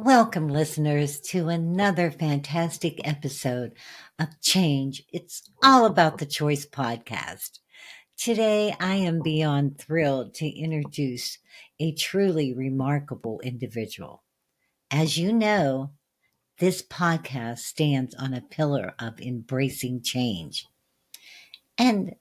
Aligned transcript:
Welcome, 0.00 0.46
listeners, 0.46 1.18
to 1.22 1.48
another 1.48 2.12
fantastic 2.12 3.00
episode 3.02 3.72
of 4.16 4.40
Change. 4.40 5.02
It's 5.12 5.50
all 5.60 5.86
about 5.86 6.18
the 6.18 6.24
Choice 6.24 6.64
podcast. 6.64 7.58
Today, 8.16 8.76
I 8.78 8.94
am 8.94 9.22
beyond 9.22 9.76
thrilled 9.76 10.34
to 10.34 10.46
introduce 10.46 11.38
a 11.80 11.90
truly 11.94 12.54
remarkable 12.54 13.40
individual. 13.40 14.22
As 14.88 15.18
you 15.18 15.32
know, 15.32 15.90
this 16.60 16.80
podcast 16.80 17.58
stands 17.58 18.14
on 18.14 18.32
a 18.32 18.40
pillar 18.40 18.94
of 19.00 19.20
embracing 19.20 20.02
change. 20.02 20.68
And 21.76 22.14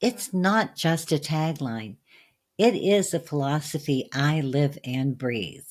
it's 0.00 0.32
not 0.32 0.76
just 0.76 1.12
a 1.12 1.18
tagline, 1.18 1.96
it 2.56 2.74
is 2.74 3.12
a 3.12 3.20
philosophy 3.20 4.08
I 4.14 4.40
live 4.40 4.78
and 4.82 5.18
breathe. 5.18 5.68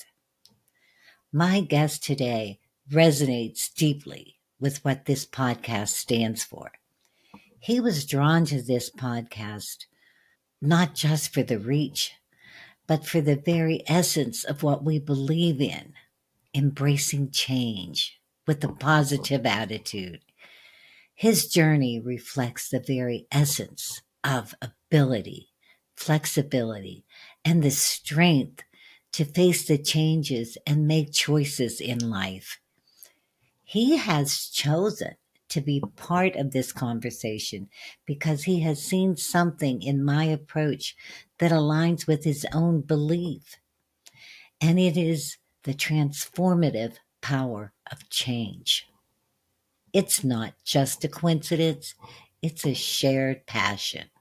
My 1.38 1.60
guest 1.60 2.04
today 2.04 2.58
resonates 2.92 3.72
deeply 3.72 4.38
with 4.60 4.84
what 4.84 5.06
this 5.06 5.24
podcast 5.24 5.90
stands 5.90 6.44
for. 6.44 6.72
He 7.60 7.80
was 7.80 8.08
drawn 8.08 8.46
to 8.46 8.60
this 8.60 8.90
podcast 8.90 9.86
not 10.60 10.96
just 10.96 11.32
for 11.32 11.44
the 11.44 11.60
reach, 11.60 12.14
but 12.88 13.06
for 13.06 13.22
the 13.22 13.36
very 13.36 13.84
essence 13.86 14.46
of 14.46 14.64
what 14.64 14.84
we 14.84 14.98
believe 14.98 15.62
in 15.62 15.94
embracing 16.56 17.30
change 17.30 18.20
with 18.48 18.64
a 18.64 18.70
positive 18.70 19.46
attitude. 19.46 20.22
His 21.14 21.48
journey 21.48 22.00
reflects 22.00 22.68
the 22.68 22.80
very 22.80 23.28
essence 23.32 24.02
of 24.24 24.56
ability, 24.60 25.50
flexibility, 25.96 27.06
and 27.46 27.62
the 27.62 27.70
strength 27.70 28.64
to 29.18 29.26
face 29.26 29.66
the 29.66 29.80
changes 29.80 30.60
and 30.68 30.88
make 30.88 31.12
choices 31.12 31.82
in 31.82 31.98
life. 31.98 32.60
He 33.64 33.98
has 33.98 34.46
chosen 34.46 35.16
to 35.50 35.60
be 35.60 35.82
part 35.96 36.36
of 36.36 36.52
this 36.52 36.72
conversation 36.72 37.68
because 38.06 38.44
he 38.44 38.60
has 38.60 38.80
seen 38.80 39.18
something 39.18 39.82
in 39.82 40.06
my 40.06 40.26
approach 40.26 40.96
that 41.40 41.50
aligns 41.50 42.06
with 42.06 42.26
his 42.26 42.46
own 42.54 42.82
belief. 42.82 43.58
And 44.62 44.78
it 44.78 44.96
is 44.96 45.38
the 45.64 45.74
transformative 45.74 46.98
power 47.20 47.74
of 47.92 48.08
change. 48.12 48.88
It's 49.94 50.24
not 50.24 50.54
just 50.64 51.04
a 51.04 51.08
coincidence, 51.08 51.96
it's 52.44 52.68
a 52.68 52.76
shared 52.76 53.48
passion. 53.48 54.12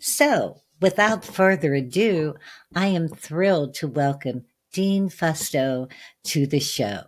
So, 0.00 0.62
without 0.80 1.24
further 1.24 1.74
ado, 1.74 2.34
I 2.74 2.86
am 2.86 3.08
thrilled 3.08 3.74
to 3.74 3.88
welcome 3.88 4.44
Dean 4.72 5.08
Fusto 5.08 5.88
to 6.24 6.46
the 6.46 6.60
show. 6.60 7.02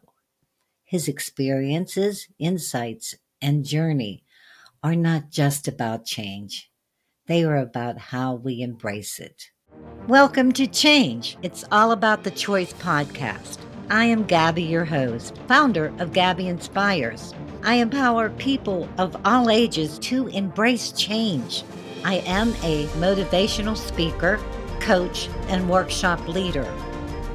His 0.84 1.08
experiences, 1.08 2.28
insights, 2.38 3.14
and 3.40 3.64
journey 3.64 4.24
are 4.82 4.94
not 4.94 5.30
just 5.30 5.68
about 5.68 6.04
change. 6.04 6.70
They 7.26 7.44
are 7.44 7.56
about 7.56 7.98
how 7.98 8.34
we 8.34 8.60
embrace 8.60 9.18
it. 9.18 9.50
Welcome 10.06 10.52
to 10.52 10.66
Change. 10.66 11.38
It's 11.42 11.64
all 11.72 11.92
about 11.92 12.24
the 12.24 12.30
Choice 12.30 12.74
podcast. 12.74 13.58
I 13.88 14.04
am 14.04 14.24
Gabby, 14.24 14.64
your 14.64 14.84
host, 14.84 15.38
founder 15.48 15.94
of 15.98 16.12
Gabby 16.12 16.48
Inspires. 16.48 17.32
I 17.62 17.76
empower 17.76 18.30
people 18.30 18.88
of 18.98 19.16
all 19.24 19.48
ages 19.48 19.98
to 20.00 20.26
embrace 20.28 20.92
change 20.92 21.62
I 22.04 22.14
am 22.26 22.50
a 22.62 22.86
motivational 22.98 23.76
speaker, 23.76 24.40
coach, 24.80 25.28
and 25.46 25.70
workshop 25.70 26.26
leader. 26.26 26.66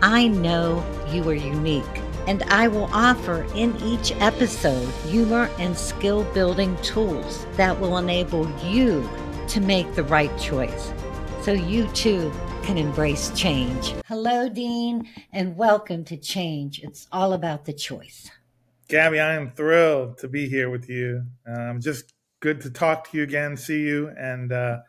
I 0.02 0.28
know 0.28 0.84
you 1.10 1.28
are 1.30 1.34
unique, 1.34 1.86
and 2.28 2.44
I 2.44 2.68
will 2.68 2.90
offer 2.92 3.44
in 3.56 3.78
each 3.78 4.12
episode 4.18 4.90
humor 5.06 5.50
and 5.58 5.78
skill 5.78 6.26
building 6.34 6.76
tools 6.82 7.46
that 7.54 7.80
will 7.80 7.98
enable 7.98 8.50
you 8.66 9.10
to 9.48 9.62
make 9.62 9.96
the 9.96 10.04
right 10.04 10.38
choice 10.38 10.92
so 11.42 11.54
you 11.54 11.88
too 11.94 12.30
can 12.64 12.78
embrace 12.78 13.32
change. 13.36 13.96
Hello, 14.06 14.50
Dean, 14.50 15.08
and 15.32 15.56
welcome 15.56 16.04
to 16.04 16.18
Change. 16.18 16.82
It's 16.84 17.08
all 17.14 17.32
about 17.32 17.64
the 17.64 17.72
choice. 17.72 18.30
Gabby, 18.90 19.22
I 19.22 19.34
am 19.36 19.52
thrilled 19.52 20.18
to 20.18 20.28
be 20.28 20.50
here 20.50 20.70
with 20.70 20.90
you. 20.90 21.24
Um, 21.46 21.80
just 21.80 22.14
good 22.40 22.62
to 22.62 22.70
talk 22.70 23.12
to 23.12 23.18
you 23.18 23.24
again, 23.24 23.58
see 23.58 23.82
you, 23.82 24.10
and 24.18 24.52
uh, 24.52 24.80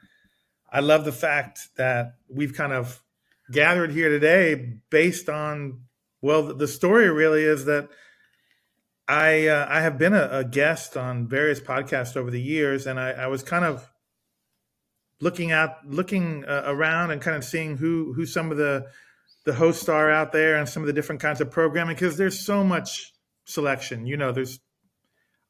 I 0.70 0.80
love 0.80 1.04
the 1.04 1.12
fact 1.12 1.68
that 1.76 2.14
we've 2.28 2.54
kind 2.54 2.72
of 2.72 3.02
gathered 3.50 3.92
here 3.92 4.08
today 4.10 4.80
based 4.90 5.28
on 5.28 5.80
well, 6.20 6.54
the 6.54 6.66
story 6.66 7.08
really 7.10 7.44
is 7.44 7.64
that 7.66 7.88
I 9.06 9.46
uh, 9.46 9.66
I 9.68 9.80
have 9.80 9.98
been 9.98 10.14
a, 10.14 10.28
a, 10.30 10.44
guest 10.44 10.96
on 10.96 11.28
various 11.28 11.60
podcasts 11.60 12.16
over 12.16 12.30
the 12.30 12.40
years, 12.40 12.86
and 12.86 12.98
I, 12.98 13.10
I 13.10 13.26
was 13.28 13.42
kind 13.42 13.64
of 13.64 13.88
looking 15.20 15.50
out, 15.50 15.86
looking 15.86 16.44
uh, 16.44 16.64
around, 16.66 17.10
and 17.10 17.22
kind 17.22 17.36
of 17.36 17.44
seeing 17.44 17.76
who 17.76 18.12
who 18.12 18.26
some 18.26 18.50
of 18.50 18.58
the 18.58 18.86
the 19.44 19.54
hosts 19.54 19.88
are 19.88 20.10
out 20.10 20.32
there, 20.32 20.56
and 20.56 20.68
some 20.68 20.82
of 20.82 20.88
the 20.88 20.92
different 20.92 21.22
kinds 21.22 21.40
of 21.40 21.50
programming 21.50 21.94
because 21.94 22.16
there's 22.16 22.38
so 22.38 22.64
much 22.64 23.12
selection. 23.44 24.06
You 24.06 24.16
know, 24.16 24.32
there's 24.32 24.58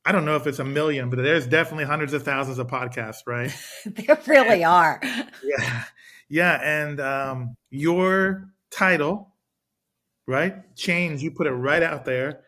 I 0.04 0.12
don't 0.12 0.24
know 0.24 0.36
if 0.36 0.46
it's 0.46 0.58
a 0.58 0.64
million, 0.64 1.10
but 1.10 1.16
there's 1.16 1.46
definitely 1.46 1.84
hundreds 1.84 2.12
of 2.12 2.22
thousands 2.22 2.58
of 2.58 2.66
podcasts, 2.68 3.26
right? 3.26 3.54
there 3.84 4.18
really 4.26 4.64
are. 4.64 5.00
Yeah. 5.42 5.84
Yeah. 6.28 6.60
And 6.62 7.00
um, 7.00 7.56
your 7.70 8.48
title, 8.70 9.34
right? 10.26 10.74
Change, 10.76 11.22
you 11.22 11.30
put 11.30 11.46
it 11.46 11.52
right 11.52 11.82
out 11.82 12.04
there. 12.04 12.42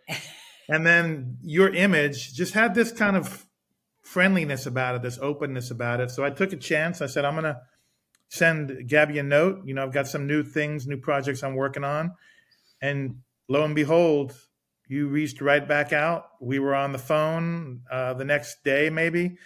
And 0.69 0.87
then 0.87 1.39
your 1.43 1.69
image 1.75 2.33
just 2.33 2.55
had 2.55 2.75
this 2.75 2.93
kind 2.93 3.17
of 3.17 3.47
friendliness 4.03 4.67
about 4.67 4.95
it, 4.95 5.03
this 5.03 5.19
openness 5.21 5.71
about 5.71 6.01
it. 6.01 6.11
So 6.11 6.25
I 6.25 6.31
took 6.31 6.53
a 6.53 6.57
chance. 6.57 7.03
I 7.03 7.07
said, 7.07 7.25
I'm 7.25 7.35
going 7.35 7.45
to 7.45 7.61
send 8.29 8.89
Gabby 8.89 9.19
a 9.19 9.23
note. 9.23 9.63
You 9.65 9.75
know, 9.75 9.83
I've 9.83 9.93
got 9.93 10.09
some 10.09 10.27
new 10.27 10.43
things, 10.43 10.87
new 10.87 10.97
projects 10.97 11.43
I'm 11.43 11.55
working 11.55 11.85
on. 11.85 12.13
And 12.81 13.21
lo 13.49 13.65
and 13.65 13.75
behold, 13.75 14.35
you 14.91 15.07
reached 15.07 15.41
right 15.41 15.67
back 15.67 15.93
out. 15.93 16.25
We 16.41 16.59
were 16.59 16.75
on 16.75 16.91
the 16.91 16.99
phone 16.99 17.83
uh, 17.91 18.15
the 18.15 18.25
next 18.25 18.65
day, 18.65 18.91
maybe. 18.91 19.37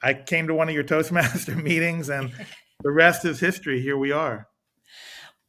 I 0.00 0.14
came 0.14 0.46
to 0.46 0.54
one 0.54 0.68
of 0.68 0.74
your 0.74 0.84
Toastmaster 0.84 1.56
meetings, 1.56 2.08
and 2.08 2.32
the 2.82 2.92
rest 2.92 3.24
is 3.24 3.40
history. 3.40 3.82
Here 3.82 3.98
we 3.98 4.12
are. 4.12 4.46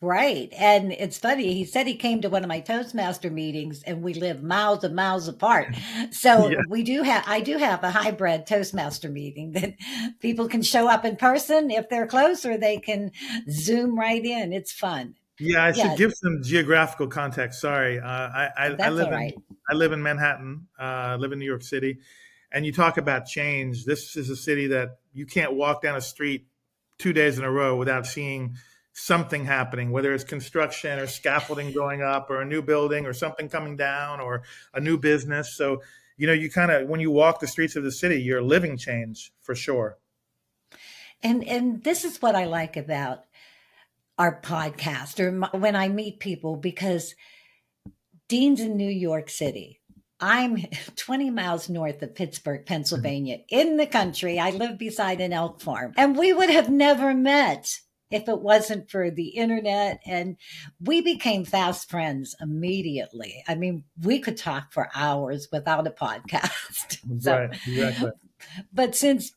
Right. 0.01 0.51
And 0.57 0.91
it's 0.91 1.19
funny. 1.19 1.53
He 1.53 1.65
said 1.65 1.87
he 1.87 1.95
came 1.95 2.21
to 2.21 2.29
one 2.29 2.43
of 2.43 2.49
my 2.49 2.59
Toastmaster 2.59 3.29
meetings 3.29 3.83
and 3.83 4.03
we 4.03 4.13
live 4.13 4.43
miles 4.43 4.83
and 4.83 4.93
miles 4.93 5.29
apart. 5.29 5.73
So 6.11 6.49
yeah. 6.49 6.57
we 6.67 6.83
do 6.83 7.03
have, 7.03 7.23
I 7.25 7.39
do 7.39 7.57
have 7.57 7.85
a 7.85 7.91
hybrid 7.91 8.45
Toastmaster 8.45 9.07
meeting 9.07 9.53
that 9.53 9.75
people 10.19 10.49
can 10.49 10.61
show 10.61 10.89
up 10.89 11.05
in 11.05 11.15
person 11.15 11.71
if 11.71 11.87
they're 11.87 12.05
close 12.05 12.45
or 12.45 12.57
they 12.57 12.79
can 12.79 13.11
zoom 13.49 13.97
right 13.97 14.25
in. 14.25 14.51
It's 14.51 14.73
fun. 14.73 15.15
Yeah, 15.39 15.63
I 15.63 15.71
should 15.71 15.97
give 15.97 16.13
some 16.13 16.41
geographical 16.43 17.07
context. 17.07 17.59
Sorry, 17.59 17.99
uh, 17.99 18.07
I, 18.07 18.49
I, 18.55 18.65
I, 18.79 18.89
live 18.89 19.11
in 19.11 19.33
I 19.69 19.73
live 19.73 19.91
in 19.91 20.03
Manhattan. 20.03 20.67
Uh, 20.79 20.83
I 20.83 21.15
live 21.15 21.31
in 21.31 21.39
New 21.39 21.45
York 21.45 21.63
City, 21.63 21.99
and 22.51 22.65
you 22.65 22.71
talk 22.71 22.97
about 22.97 23.25
change. 23.25 23.85
This 23.85 24.15
is 24.15 24.29
a 24.29 24.35
city 24.35 24.67
that 24.67 24.99
you 25.11 25.25
can't 25.25 25.53
walk 25.53 25.81
down 25.81 25.95
a 25.95 26.01
street 26.01 26.47
two 26.99 27.13
days 27.13 27.39
in 27.39 27.43
a 27.43 27.51
row 27.51 27.75
without 27.75 28.05
seeing 28.05 28.55
something 28.93 29.43
happening, 29.43 29.91
whether 29.91 30.13
it's 30.13 30.23
construction 30.23 30.99
or 30.99 31.07
scaffolding 31.07 31.73
going 31.73 32.03
up, 32.03 32.29
or 32.29 32.41
a 32.41 32.45
new 32.45 32.61
building, 32.61 33.07
or 33.07 33.13
something 33.13 33.49
coming 33.49 33.75
down, 33.75 34.19
or 34.19 34.43
a 34.75 34.79
new 34.79 34.99
business. 34.99 35.55
So 35.55 35.81
you 36.15 36.27
know, 36.27 36.33
you 36.33 36.49
kind 36.49 36.71
of 36.71 36.87
when 36.87 36.99
you 36.99 37.09
walk 37.09 37.39
the 37.39 37.47
streets 37.47 37.75
of 37.75 37.83
the 37.83 37.91
city, 37.91 38.21
you're 38.21 38.41
living 38.41 38.77
change 38.77 39.31
for 39.41 39.55
sure. 39.55 39.97
And 41.23 41.43
and 41.43 41.83
this 41.83 42.03
is 42.03 42.21
what 42.21 42.35
I 42.35 42.45
like 42.45 42.77
about 42.77 43.23
our 44.17 44.41
podcast 44.41 45.19
or 45.19 45.31
my, 45.31 45.49
when 45.51 45.75
I 45.75 45.87
meet 45.87 46.19
people 46.19 46.55
because 46.55 47.15
Dean's 48.29 48.61
in 48.61 48.77
New 48.77 48.89
York 48.89 49.29
City. 49.29 49.79
I'm 50.19 50.57
20 50.95 51.29
miles 51.31 51.69
north 51.69 52.01
of 52.01 52.15
Pittsburgh, 52.15 52.65
Pennsylvania, 52.65 53.37
mm-hmm. 53.37 53.59
in 53.59 53.77
the 53.77 53.87
country. 53.87 54.39
I 54.39 54.51
live 54.51 54.77
beside 54.77 55.21
an 55.21 55.33
elk 55.33 55.61
farm, 55.61 55.93
and 55.97 56.17
we 56.17 56.33
would 56.33 56.49
have 56.49 56.69
never 56.69 57.13
met 57.13 57.79
if 58.09 58.29
it 58.29 58.41
wasn't 58.41 58.89
for 58.89 59.09
the 59.09 59.29
internet. 59.29 59.99
And 60.05 60.37
we 60.79 61.01
became 61.01 61.45
fast 61.45 61.89
friends 61.89 62.35
immediately. 62.39 63.43
I 63.47 63.55
mean, 63.55 63.83
we 64.01 64.19
could 64.19 64.37
talk 64.37 64.71
for 64.71 64.89
hours 64.95 65.47
without 65.51 65.87
a 65.87 65.91
podcast. 65.91 66.99
so, 67.19 67.37
right, 67.37 67.59
exactly. 67.67 68.11
But 68.71 68.95
since 68.95 69.33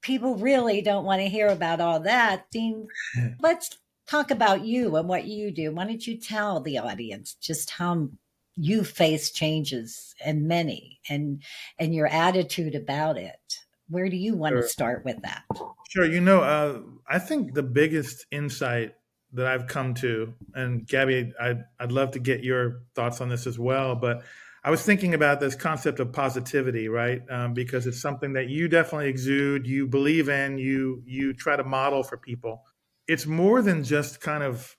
people 0.00 0.36
really 0.36 0.80
don't 0.80 1.04
want 1.04 1.20
to 1.20 1.28
hear 1.28 1.48
about 1.48 1.80
all 1.80 2.00
that, 2.00 2.50
Dean, 2.50 2.88
let's 3.40 3.76
talk 4.08 4.30
about 4.30 4.64
you 4.64 4.96
and 4.96 5.08
what 5.08 5.26
you 5.26 5.50
do. 5.50 5.72
Why 5.72 5.84
don't 5.84 6.06
you 6.06 6.16
tell 6.16 6.60
the 6.60 6.78
audience 6.78 7.34
just 7.34 7.70
how 7.70 8.08
you 8.56 8.84
face 8.84 9.30
changes 9.30 10.14
and 10.24 10.46
many 10.46 11.00
and 11.08 11.42
and 11.78 11.94
your 11.94 12.06
attitude 12.06 12.74
about 12.74 13.16
it? 13.16 13.58
Where 13.88 14.08
do 14.08 14.16
you 14.16 14.34
want 14.34 14.54
sure. 14.54 14.62
to 14.62 14.68
start 14.68 15.04
with 15.04 15.20
that? 15.22 15.42
Sure. 15.90 16.06
You 16.06 16.20
know, 16.20 16.42
uh, 16.42 16.80
I 17.08 17.18
think 17.18 17.54
the 17.54 17.62
biggest 17.62 18.26
insight 18.30 18.94
that 19.34 19.46
I've 19.46 19.66
come 19.66 19.94
to, 19.94 20.32
and 20.54 20.86
Gabby, 20.86 21.32
I'd, 21.40 21.64
I'd 21.78 21.92
love 21.92 22.12
to 22.12 22.20
get 22.20 22.44
your 22.44 22.82
thoughts 22.94 23.20
on 23.20 23.28
this 23.28 23.46
as 23.46 23.58
well. 23.58 23.94
But 23.94 24.22
I 24.62 24.70
was 24.70 24.82
thinking 24.82 25.12
about 25.12 25.40
this 25.40 25.54
concept 25.54 26.00
of 26.00 26.12
positivity, 26.12 26.88
right? 26.88 27.20
Um, 27.28 27.52
because 27.52 27.86
it's 27.86 28.00
something 28.00 28.32
that 28.32 28.48
you 28.48 28.68
definitely 28.68 29.08
exude, 29.08 29.66
you 29.66 29.86
believe 29.86 30.28
in, 30.28 30.56
you 30.56 31.02
you 31.04 31.34
try 31.34 31.56
to 31.56 31.64
model 31.64 32.02
for 32.02 32.16
people. 32.16 32.62
It's 33.06 33.26
more 33.26 33.62
than 33.62 33.84
just 33.84 34.20
kind 34.20 34.42
of 34.42 34.76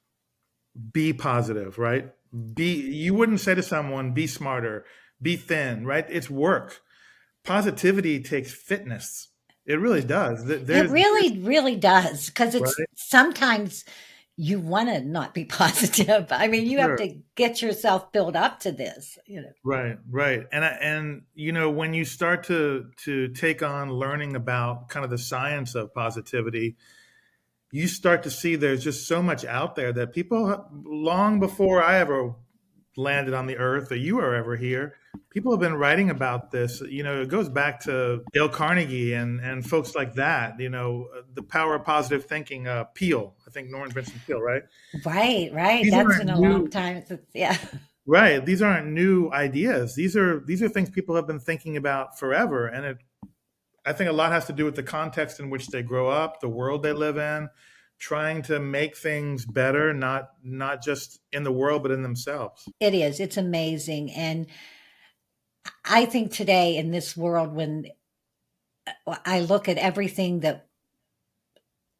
be 0.92 1.14
positive, 1.14 1.78
right? 1.78 2.12
Be 2.54 2.74
you 2.74 3.14
wouldn't 3.14 3.40
say 3.40 3.56
to 3.56 3.64
someone, 3.64 4.14
be 4.14 4.28
smarter, 4.28 4.86
be 5.22 5.36
thin, 5.36 5.86
right? 5.86 6.06
It's 6.10 6.30
work. 6.30 6.82
Positivity 7.44 8.22
takes 8.22 8.54
fitness. 8.54 9.30
It 9.66 9.80
really 9.80 10.04
does. 10.04 10.46
There's, 10.46 10.70
it 10.70 10.90
really, 10.92 11.40
really 11.40 11.76
does. 11.76 12.28
Because 12.28 12.54
it's 12.54 12.78
right? 12.80 12.88
sometimes 12.96 13.84
you 14.38 14.60
want 14.60 14.90
to 14.90 15.02
not 15.02 15.34
be 15.34 15.46
positive. 15.46 16.28
I 16.32 16.48
mean, 16.48 16.66
you 16.66 16.78
sure. 16.78 16.90
have 16.90 17.00
to 17.00 17.18
get 17.36 17.62
yourself 17.62 18.12
built 18.12 18.36
up 18.36 18.60
to 18.62 18.72
this, 18.72 19.18
you 19.26 19.42
know. 19.42 19.52
Right, 19.64 19.98
right. 20.10 20.44
And 20.52 20.64
and 20.64 21.22
you 21.34 21.52
know, 21.52 21.70
when 21.70 21.94
you 21.94 22.06
start 22.06 22.44
to 22.46 22.88
to 23.06 23.30
take 23.30 23.64
on 23.64 23.92
learning 23.92 24.36
about 24.36 24.90
kind 24.90 25.04
of 25.04 25.10
the 25.10 25.18
science 25.18 25.76
of 25.76 25.94
positivity, 25.94 26.76
you 27.76 27.90
start 27.90 28.24
to 28.24 28.32
see 28.32 28.56
there's 28.56 28.82
just 28.82 29.06
so 29.06 29.22
much 29.22 29.44
out 29.44 29.76
there 29.76 29.92
that 29.92 30.14
people 30.14 30.66
long 30.86 31.42
before 31.42 31.84
I 31.84 31.98
ever 31.98 32.34
landed 32.96 33.34
on 33.34 33.48
the 33.48 33.58
earth 33.58 33.92
or 33.92 33.98
you 33.98 34.18
are 34.20 34.34
ever 34.34 34.56
here, 34.56 34.96
people 35.30 35.52
have 35.52 35.60
been 35.60 35.74
writing 35.74 36.10
about 36.10 36.52
this. 36.52 36.80
You 36.80 37.04
know, 37.04 37.22
it 37.22 37.28
goes 37.28 37.50
back 37.50 37.82
to 37.82 38.24
Dale 38.32 38.48
Carnegie 38.48 39.12
and 39.12 39.42
and 39.42 39.70
folks 39.70 39.94
like 39.94 40.14
that. 40.14 40.58
You 40.58 40.70
know, 40.70 41.10
the 41.34 41.44
power 41.44 41.76
of 41.76 41.84
positive 41.84 42.24
thinking. 42.24 42.66
Uh, 42.66 42.86
Peale, 42.94 43.36
I 43.46 43.52
think 43.52 43.70
Norman 43.70 43.92
Vincent 43.92 44.26
Peale 44.26 44.40
right? 44.40 44.64
Right, 45.06 45.52
right. 45.54 45.84
These 45.84 45.92
That's 45.92 46.18
been 46.18 46.30
a 46.30 46.40
new, 46.40 46.50
long 46.50 46.70
time. 46.70 47.04
yeah. 47.34 47.58
Right. 48.06 48.46
These 48.46 48.62
aren't 48.62 48.88
new 48.88 49.32
ideas. 49.34 49.96
These 49.96 50.16
are 50.16 50.40
these 50.46 50.64
are 50.64 50.70
things 50.70 50.90
people 50.90 51.16
have 51.18 51.28
been 51.28 51.42
thinking 51.42 51.76
about 51.76 52.18
forever, 52.18 52.68
and 52.68 52.86
it. 52.86 52.98
I 53.86 53.94
think 53.94 54.10
a 54.10 54.14
lot 54.14 54.32
has 54.32 54.46
to 54.46 54.54
do 54.54 54.66
with 54.66 54.76
the 54.76 54.84
context 54.84 55.40
in 55.40 55.50
which 55.50 55.68
they 55.68 55.84
grow 55.84 56.10
up, 56.10 56.40
the 56.40 56.50
world 56.50 56.84
they 56.84 56.94
live 56.94 57.18
in, 57.18 57.50
trying 58.00 58.42
to 58.44 58.60
make 58.60 58.98
things 58.98 59.46
better 59.46 59.94
not 59.94 60.32
not 60.44 60.84
just 60.84 61.22
in 61.32 61.44
the 61.44 61.52
world 61.52 61.82
but 61.82 61.94
in 61.94 62.04
themselves 62.04 62.68
it 62.82 62.94
is 62.94 63.22
it's 63.22 63.38
amazing 63.38 64.12
and 64.12 64.48
I 65.84 66.06
think 66.06 66.32
today 66.32 66.78
in 66.78 66.92
this 66.92 67.16
world, 67.16 67.54
when 67.54 67.88
uh, 69.08 69.16
I 69.26 69.42
look 69.42 69.68
at 69.70 69.78
everything 69.78 70.42
that 70.42 70.68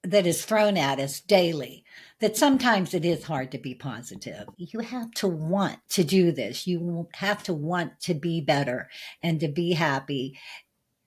that 0.04 0.28
is 0.28 0.46
thrown 0.46 0.78
at 0.78 1.00
us 1.00 1.20
daily, 1.20 1.84
that 2.20 2.38
sometimes 2.38 2.94
it 2.94 3.04
is 3.04 3.24
hard 3.24 3.52
to 3.52 3.58
be 3.58 3.74
positive. 3.74 4.48
You 4.56 4.82
have 4.82 5.10
to 5.14 5.28
want 5.28 5.80
to 5.90 6.04
do 6.04 6.32
this. 6.32 6.68
You 6.68 7.08
have 7.14 7.42
to 7.44 7.54
want 7.56 8.00
to 8.02 8.14
be 8.14 8.40
better 8.40 8.88
and 9.24 9.40
to 9.40 9.48
be 9.48 9.74
happy 9.74 10.38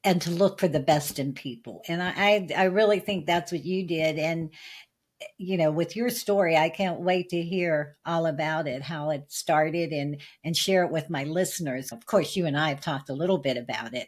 and 0.09 0.23
to 0.23 0.31
look 0.31 0.59
for 0.59 0.69
the 0.69 0.81
best 0.81 1.19
in 1.19 1.35
people. 1.35 1.83
And 1.87 2.03
I, 2.03 2.49
I 2.57 2.65
really 2.65 2.99
think 2.99 3.27
that's 3.27 3.53
what 3.53 3.63
you 3.63 3.87
did. 3.87 4.19
And 4.19 4.51
you 5.37 5.57
know 5.57 5.73
with 5.73 5.97
your 5.97 6.11
story 6.11 6.57
i 6.57 6.69
can't 6.69 7.01
wait 7.01 7.31
to 7.31 7.43
hear 7.43 7.97
all 8.07 8.25
about 8.25 8.69
it 8.69 8.83
how 8.83 9.11
it 9.11 9.25
started 9.27 9.91
and 9.91 10.21
and 10.45 10.57
share 10.57 10.85
it 10.85 10.93
with 10.93 11.11
my 11.11 11.25
listeners 11.25 11.91
of 11.91 12.07
course 12.07 12.37
you 12.37 12.47
and 12.47 12.57
i 12.57 12.69
have 12.69 12.81
talked 12.81 13.11
a 13.11 13.15
little 13.15 13.39
bit 13.39 13.57
about 13.57 13.95
it 13.95 14.07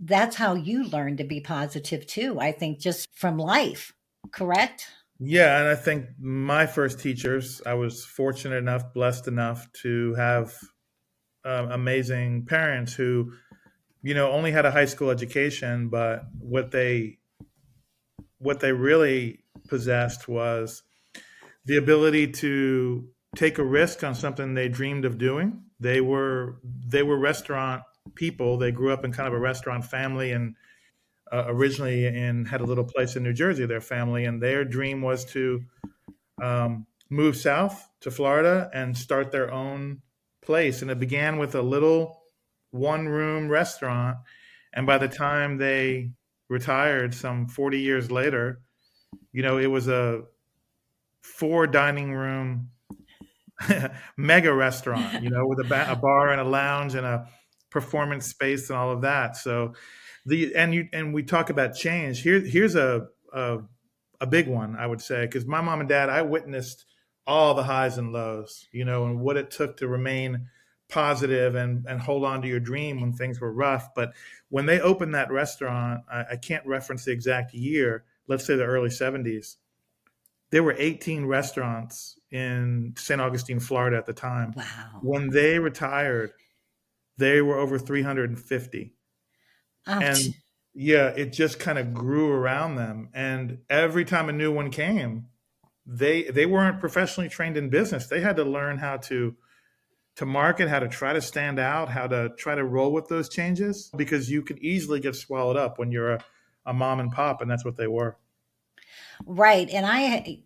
that's 0.00 0.36
how 0.36 0.54
you 0.54 0.84
learn 0.84 1.18
to 1.18 1.24
be 1.24 1.38
positive 1.38 2.06
too 2.06 2.40
i 2.40 2.50
think 2.50 2.80
just 2.80 3.06
from 3.14 3.36
life 3.36 3.92
correct 4.32 4.88
yeah 5.18 5.58
and 5.58 5.68
i 5.68 5.74
think 5.74 6.06
my 6.18 6.64
first 6.64 6.98
teachers 6.98 7.60
i 7.66 7.74
was 7.74 8.06
fortunate 8.06 8.56
enough 8.56 8.94
blessed 8.94 9.28
enough 9.28 9.70
to 9.74 10.14
have 10.14 10.54
um, 11.44 11.70
amazing 11.72 12.46
parents 12.46 12.94
who 12.94 13.32
you 14.08 14.14
know 14.14 14.30
only 14.30 14.50
had 14.50 14.64
a 14.64 14.70
high 14.70 14.86
school 14.86 15.10
education 15.10 15.88
but 15.88 16.24
what 16.38 16.70
they 16.70 17.18
what 18.38 18.60
they 18.60 18.72
really 18.72 19.44
possessed 19.68 20.28
was 20.28 20.82
the 21.64 21.76
ability 21.76 22.28
to 22.32 23.08
take 23.36 23.58
a 23.58 23.64
risk 23.64 24.02
on 24.02 24.14
something 24.14 24.54
they 24.54 24.68
dreamed 24.68 25.04
of 25.04 25.18
doing. 25.18 25.62
They 25.80 26.00
were 26.00 26.60
they 26.64 27.02
were 27.02 27.18
restaurant 27.18 27.82
people. 28.14 28.56
They 28.56 28.72
grew 28.72 28.92
up 28.92 29.04
in 29.04 29.12
kind 29.12 29.28
of 29.28 29.34
a 29.34 29.38
restaurant 29.38 29.84
family 29.84 30.32
and 30.32 30.54
uh, 31.30 31.44
originally 31.46 32.06
and 32.06 32.48
had 32.48 32.62
a 32.62 32.64
little 32.64 32.84
place 32.84 33.16
in 33.16 33.22
New 33.22 33.34
Jersey. 33.34 33.66
Their 33.66 33.80
family 33.80 34.24
and 34.24 34.42
their 34.42 34.64
dream 34.64 35.02
was 35.02 35.24
to 35.26 35.62
um, 36.42 36.86
move 37.10 37.36
south 37.36 37.88
to 38.00 38.10
Florida 38.10 38.70
and 38.72 38.96
start 38.96 39.30
their 39.30 39.52
own 39.52 40.00
place. 40.40 40.80
And 40.80 40.90
it 40.90 40.98
began 40.98 41.38
with 41.38 41.54
a 41.54 41.62
little 41.62 42.17
one 42.70 43.08
room 43.08 43.48
restaurant. 43.48 44.18
And 44.72 44.86
by 44.86 44.98
the 44.98 45.08
time 45.08 45.58
they 45.58 46.10
retired, 46.48 47.14
some 47.14 47.48
forty 47.48 47.80
years 47.80 48.10
later, 48.10 48.60
you 49.32 49.42
know, 49.42 49.58
it 49.58 49.66
was 49.66 49.88
a 49.88 50.22
four 51.22 51.66
dining 51.66 52.12
room 52.12 52.70
mega 54.16 54.52
restaurant, 54.52 55.22
you 55.22 55.30
know, 55.30 55.46
with 55.46 55.60
a, 55.60 55.68
ba- 55.68 55.90
a, 55.90 55.96
bar 55.96 56.30
and 56.30 56.40
a 56.40 56.44
lounge 56.44 56.94
and 56.94 57.06
a 57.06 57.28
performance 57.70 58.26
space 58.26 58.70
and 58.70 58.78
all 58.78 58.90
of 58.90 59.02
that. 59.02 59.36
So 59.36 59.74
the 60.26 60.54
and 60.54 60.74
you 60.74 60.88
and 60.92 61.12
we 61.14 61.22
talk 61.22 61.50
about 61.50 61.74
change. 61.74 62.22
Here 62.22 62.40
here's 62.40 62.74
a 62.74 63.06
a, 63.32 63.58
a 64.20 64.26
big 64.26 64.48
one 64.48 64.76
I 64.76 64.86
would 64.86 65.00
say 65.00 65.26
because 65.26 65.46
my 65.46 65.60
mom 65.60 65.80
and 65.80 65.88
dad 65.88 66.08
I 66.08 66.22
witnessed 66.22 66.84
all 67.26 67.54
the 67.54 67.64
highs 67.64 67.98
and 67.98 68.12
lows, 68.12 68.66
you 68.72 68.84
know, 68.84 69.04
and 69.06 69.20
what 69.20 69.36
it 69.36 69.50
took 69.50 69.76
to 69.78 69.88
remain 69.88 70.48
positive 70.88 71.54
and 71.54 71.84
and 71.86 72.00
hold 72.00 72.24
on 72.24 72.42
to 72.42 72.48
your 72.48 72.60
dream 72.60 73.00
when 73.00 73.12
things 73.12 73.40
were 73.40 73.52
rough. 73.52 73.94
But 73.94 74.12
when 74.48 74.66
they 74.66 74.80
opened 74.80 75.14
that 75.14 75.30
restaurant, 75.30 76.02
I, 76.10 76.24
I 76.32 76.36
can't 76.36 76.66
reference 76.66 77.04
the 77.04 77.12
exact 77.12 77.54
year, 77.54 78.04
let's 78.26 78.44
say 78.44 78.56
the 78.56 78.64
early 78.64 78.88
70s, 78.88 79.56
there 80.50 80.62
were 80.62 80.74
18 80.78 81.26
restaurants 81.26 82.18
in 82.30 82.94
St. 82.96 83.20
Augustine, 83.20 83.60
Florida 83.60 83.96
at 83.96 84.06
the 84.06 84.12
time. 84.12 84.54
Wow. 84.56 85.00
When 85.02 85.30
they 85.30 85.58
retired, 85.58 86.32
they 87.18 87.42
were 87.42 87.58
over 87.58 87.78
350. 87.78 88.94
Ouch. 89.86 90.02
And 90.02 90.34
yeah, 90.74 91.08
it 91.08 91.32
just 91.32 91.58
kind 91.58 91.78
of 91.78 91.92
grew 91.92 92.30
around 92.30 92.76
them. 92.76 93.10
And 93.12 93.58
every 93.68 94.04
time 94.04 94.28
a 94.28 94.32
new 94.32 94.52
one 94.52 94.70
came, 94.70 95.26
they 95.84 96.24
they 96.24 96.46
weren't 96.46 96.80
professionally 96.80 97.28
trained 97.28 97.56
in 97.56 97.70
business. 97.70 98.06
They 98.06 98.20
had 98.20 98.36
to 98.36 98.44
learn 98.44 98.78
how 98.78 98.98
to 98.98 99.36
to 100.18 100.26
market, 100.26 100.68
how 100.68 100.78
to 100.78 100.88
try 100.88 101.12
to 101.12 101.20
stand 101.20 101.58
out, 101.58 101.88
how 101.88 102.06
to 102.06 102.28
try 102.38 102.54
to 102.54 102.64
roll 102.64 102.92
with 102.92 103.08
those 103.08 103.28
changes 103.28 103.90
because 103.96 104.30
you 104.30 104.42
can 104.42 104.58
easily 104.62 105.00
get 105.00 105.16
swallowed 105.16 105.56
up 105.56 105.78
when 105.78 105.90
you're 105.90 106.12
a 106.12 106.24
a 106.68 106.74
mom 106.74 107.00
and 107.00 107.10
pop, 107.10 107.40
and 107.40 107.50
that's 107.50 107.64
what 107.64 107.76
they 107.76 107.88
were. 107.88 108.16
Right. 109.26 109.68
And 109.70 109.84
I 109.84 110.42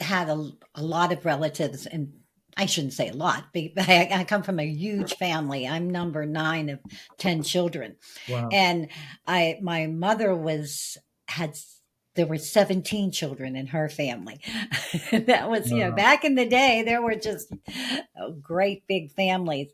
had 0.00 0.28
a, 0.28 0.50
a 0.74 0.82
lot 0.82 1.12
of 1.12 1.24
relatives, 1.24 1.86
and 1.86 2.14
I 2.56 2.66
shouldn't 2.66 2.94
say 2.94 3.08
a 3.08 3.14
lot, 3.14 3.44
but 3.52 3.70
I, 3.78 4.08
I, 4.10 4.24
come 4.24 4.42
from 4.42 4.58
a 4.58 4.66
huge 4.66 5.14
family. 5.14 5.68
I'm 5.68 5.90
number 5.90 6.26
nine 6.26 6.70
of 6.70 6.80
10 7.18 7.42
children. 7.42 7.96
Wow. 8.28 8.48
And 8.50 8.88
I, 9.26 9.58
my 9.62 9.86
mother 9.86 10.34
was, 10.34 10.96
had, 11.28 11.56
there 12.18 12.26
were 12.26 12.36
17 12.36 13.12
children 13.12 13.54
in 13.54 13.68
her 13.68 13.88
family. 13.88 14.40
that 15.12 15.48
was, 15.48 15.70
you 15.70 15.78
know, 15.78 15.92
back 15.92 16.24
in 16.24 16.34
the 16.34 16.48
day, 16.48 16.82
there 16.82 17.00
were 17.00 17.14
just 17.14 17.52
great 18.42 18.84
big 18.88 19.12
families. 19.12 19.70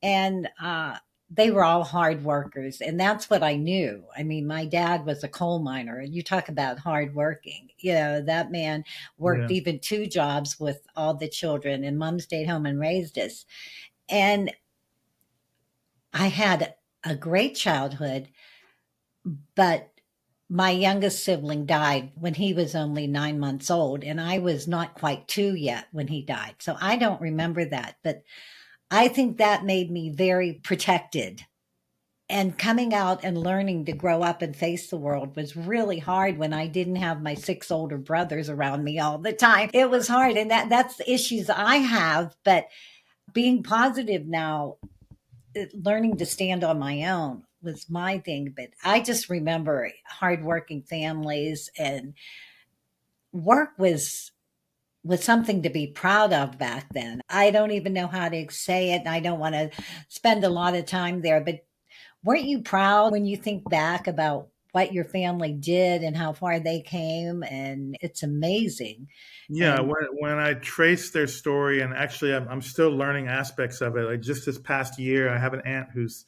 And, 0.00 0.48
uh, 0.62 0.98
they 1.30 1.50
were 1.50 1.64
all 1.64 1.84
hard 1.84 2.24
workers 2.24 2.80
and 2.80 2.98
that's 2.98 3.28
what 3.28 3.42
i 3.42 3.54
knew 3.54 4.02
i 4.16 4.22
mean 4.22 4.46
my 4.46 4.64
dad 4.64 5.04
was 5.04 5.22
a 5.22 5.28
coal 5.28 5.58
miner 5.58 5.98
and 5.98 6.14
you 6.14 6.22
talk 6.22 6.48
about 6.48 6.78
hard 6.78 7.14
working 7.14 7.68
you 7.76 7.92
know 7.92 8.22
that 8.22 8.50
man 8.50 8.82
worked 9.18 9.50
yeah. 9.50 9.56
even 9.58 9.78
two 9.78 10.06
jobs 10.06 10.58
with 10.58 10.80
all 10.96 11.12
the 11.12 11.28
children 11.28 11.84
and 11.84 11.98
mom 11.98 12.18
stayed 12.18 12.48
home 12.48 12.64
and 12.64 12.80
raised 12.80 13.18
us 13.18 13.44
and 14.08 14.50
i 16.14 16.28
had 16.28 16.74
a 17.04 17.14
great 17.14 17.54
childhood 17.54 18.28
but 19.54 19.90
my 20.50 20.70
youngest 20.70 21.22
sibling 21.24 21.66
died 21.66 22.10
when 22.14 22.34
he 22.34 22.54
was 22.54 22.74
only 22.74 23.06
nine 23.06 23.38
months 23.38 23.70
old 23.70 24.02
and 24.02 24.20
i 24.20 24.38
was 24.38 24.66
not 24.66 24.94
quite 24.94 25.28
two 25.28 25.54
yet 25.54 25.86
when 25.92 26.08
he 26.08 26.22
died 26.22 26.54
so 26.58 26.76
i 26.80 26.96
don't 26.96 27.20
remember 27.20 27.64
that 27.64 27.96
but 28.02 28.22
I 28.90 29.08
think 29.08 29.38
that 29.38 29.64
made 29.64 29.90
me 29.90 30.10
very 30.10 30.54
protected. 30.54 31.44
And 32.30 32.58
coming 32.58 32.92
out 32.92 33.24
and 33.24 33.38
learning 33.38 33.86
to 33.86 33.92
grow 33.92 34.22
up 34.22 34.42
and 34.42 34.54
face 34.54 34.90
the 34.90 34.98
world 34.98 35.34
was 35.34 35.56
really 35.56 35.98
hard 35.98 36.36
when 36.36 36.52
I 36.52 36.66
didn't 36.66 36.96
have 36.96 37.22
my 37.22 37.34
six 37.34 37.70
older 37.70 37.96
brothers 37.96 38.50
around 38.50 38.84
me 38.84 38.98
all 38.98 39.18
the 39.18 39.32
time. 39.32 39.70
It 39.72 39.88
was 39.88 40.08
hard. 40.08 40.36
And 40.36 40.50
that, 40.50 40.68
that's 40.68 40.96
the 40.96 41.10
issues 41.10 41.48
I 41.48 41.76
have. 41.76 42.36
But 42.44 42.68
being 43.32 43.62
positive 43.62 44.26
now, 44.26 44.76
learning 45.72 46.18
to 46.18 46.26
stand 46.26 46.64
on 46.64 46.78
my 46.78 47.04
own 47.06 47.44
was 47.62 47.88
my 47.90 48.18
thing. 48.18 48.54
But 48.56 48.70
I 48.84 49.00
just 49.00 49.28
remember 49.28 49.90
hardworking 50.06 50.82
families 50.82 51.70
and 51.78 52.14
work 53.32 53.70
was 53.78 54.32
was 55.04 55.22
something 55.22 55.62
to 55.62 55.70
be 55.70 55.86
proud 55.86 56.32
of 56.32 56.58
back 56.58 56.92
then. 56.92 57.22
I 57.30 57.50
don't 57.50 57.70
even 57.70 57.92
know 57.92 58.08
how 58.08 58.28
to 58.28 58.46
say 58.50 58.92
it, 58.92 59.00
and 59.00 59.08
I 59.08 59.20
don't 59.20 59.38
want 59.38 59.54
to 59.54 59.70
spend 60.08 60.44
a 60.44 60.50
lot 60.50 60.74
of 60.74 60.86
time 60.86 61.22
there. 61.22 61.40
But 61.40 61.64
weren't 62.24 62.44
you 62.44 62.62
proud 62.62 63.12
when 63.12 63.24
you 63.24 63.36
think 63.36 63.68
back 63.68 64.06
about 64.06 64.48
what 64.72 64.92
your 64.92 65.04
family 65.04 65.52
did 65.52 66.02
and 66.02 66.16
how 66.16 66.32
far 66.32 66.60
they 66.60 66.80
came? 66.80 67.42
And 67.42 67.96
it's 68.00 68.22
amazing. 68.22 69.08
Yeah, 69.48 69.78
And 69.78 69.88
when 69.88 70.06
when 70.18 70.38
I 70.38 70.54
trace 70.54 71.10
their 71.10 71.26
story, 71.28 71.80
and 71.80 71.94
actually, 71.94 72.34
I'm, 72.34 72.48
I'm 72.48 72.62
still 72.62 72.90
learning 72.90 73.28
aspects 73.28 73.80
of 73.80 73.96
it. 73.96 74.02
Like 74.02 74.20
just 74.20 74.44
this 74.44 74.58
past 74.58 74.98
year, 74.98 75.30
I 75.30 75.38
have 75.38 75.54
an 75.54 75.62
aunt 75.64 75.88
who's 75.94 76.26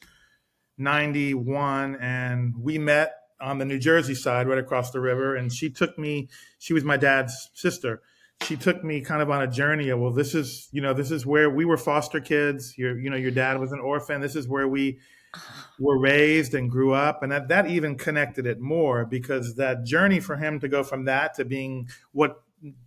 91, 0.80 1.96
and 2.00 2.54
we 2.58 2.78
met 2.78 3.12
on 3.40 3.58
the 3.58 3.64
New 3.64 3.78
Jersey 3.78 4.14
side, 4.14 4.48
right 4.48 4.58
across 4.58 4.90
the 4.90 5.00
river. 5.00 5.36
And 5.36 5.52
she 5.52 5.70
took 5.70 5.98
me. 5.98 6.28
She 6.58 6.72
was 6.72 6.84
my 6.84 6.96
dad's 6.96 7.50
sister. 7.54 8.02
She 8.42 8.56
took 8.56 8.82
me 8.82 9.02
kind 9.02 9.20
of 9.20 9.30
on 9.30 9.42
a 9.42 9.46
journey 9.46 9.90
of 9.90 10.00
well, 10.00 10.12
this 10.12 10.34
is 10.34 10.68
you 10.72 10.80
know 10.80 10.94
this 10.94 11.10
is 11.10 11.26
where 11.26 11.50
we 11.50 11.64
were 11.64 11.76
foster 11.76 12.20
kids. 12.20 12.76
Your 12.78 12.98
you 12.98 13.10
know 13.10 13.16
your 13.16 13.30
dad 13.30 13.60
was 13.60 13.72
an 13.72 13.80
orphan. 13.80 14.20
This 14.20 14.34
is 14.34 14.48
where 14.48 14.66
we 14.66 14.98
uh-huh. 15.34 15.62
were 15.78 15.98
raised 15.98 16.54
and 16.54 16.70
grew 16.70 16.94
up, 16.94 17.22
and 17.22 17.30
that 17.32 17.48
that 17.48 17.68
even 17.68 17.96
connected 17.96 18.46
it 18.46 18.58
more 18.58 19.04
because 19.04 19.56
that 19.56 19.84
journey 19.84 20.20
for 20.20 20.36
him 20.36 20.58
to 20.60 20.68
go 20.68 20.82
from 20.82 21.04
that 21.04 21.34
to 21.34 21.44
being 21.44 21.88
what 22.12 22.42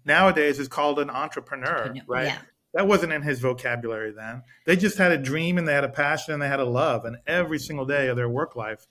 nowadays 0.06 0.60
is 0.60 0.68
called 0.68 1.00
an 1.00 1.10
entrepreneur, 1.10 1.94
right? 2.08 2.28
yeah, 2.28 2.38
That 2.74 2.88
wasn't 2.88 3.14
in 3.14 3.22
his 3.22 3.40
vocabulary 3.40 4.12
then. 4.12 4.44
They 4.66 4.76
just 4.76 4.98
had 4.98 5.12
a 5.12 5.18
dream 5.18 5.58
and 5.58 5.68
they 5.68 5.74
had 5.74 5.84
a 5.84 5.90
passion 5.90 6.34
and 6.34 6.42
they 6.42 6.48
had 6.48 6.60
a 6.60 6.66
love, 6.66 7.06
and 7.06 7.18
every 7.28 7.60
single 7.60 7.86
day 7.86 8.08
of 8.08 8.16
their 8.16 8.30
work 8.30 8.56
life, 8.56 8.88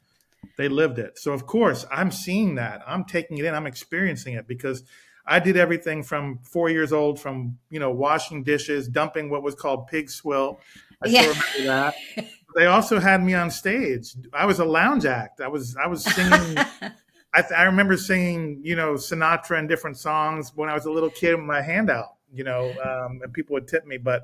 they 0.57 0.69
lived 0.69 0.99
it. 0.99 1.19
So 1.19 1.33
of 1.33 1.47
course, 1.47 1.85
I'm 1.91 2.11
seeing 2.11 2.55
that. 2.57 2.83
I'm 2.87 3.05
taking 3.05 3.39
it 3.39 3.45
in. 3.45 3.55
I'm 3.55 3.67
experiencing 3.67 4.35
it 4.35 4.47
because 4.47 4.85
I 5.27 5.39
did 5.39 5.57
everything 5.57 6.03
from 6.03 6.41
four 6.43 6.69
years 6.69 6.93
old, 6.93 7.21
from 7.21 7.59
you 7.71 7.81
know 7.81 7.91
washing 7.91 8.43
dishes, 8.43 8.89
dumping 8.89 9.31
what 9.31 9.43
was 9.43 9.55
called 9.55 9.87
pig 9.89 10.11
swill. 10.11 10.61
I 11.03 11.09
still 11.09 11.35
remember 11.35 11.95
that. 12.17 12.29
They 12.55 12.67
also 12.67 13.01
had 13.01 13.23
me 13.23 13.35
on 13.35 13.51
stage. 13.51 14.15
I 14.33 14.47
was 14.47 14.59
a 14.59 14.65
lounge 14.65 15.07
act. 15.07 15.41
I 15.41 15.49
was 15.49 15.77
I 15.77 15.87
was 15.87 16.05
singing. 16.05 16.59
I, 17.35 17.41
th- 17.41 17.53
I 17.53 17.63
remember 17.63 17.97
singing, 17.97 18.61
you 18.63 18.77
know, 18.77 18.93
Sinatra 18.93 19.59
and 19.59 19.67
different 19.67 19.97
songs 19.97 20.53
when 20.55 20.69
I 20.69 20.75
was 20.75 20.85
a 20.85 20.91
little 20.91 21.09
kid 21.09 21.35
with 21.35 21.47
my 21.47 21.63
hand 21.63 21.89
out, 21.89 22.17
you 22.33 22.45
know, 22.45 22.71
um, 22.71 23.21
and 23.23 23.33
people 23.33 23.55
would 23.55 23.69
tip 23.69 23.87
me. 23.87 23.99
But 23.99 24.23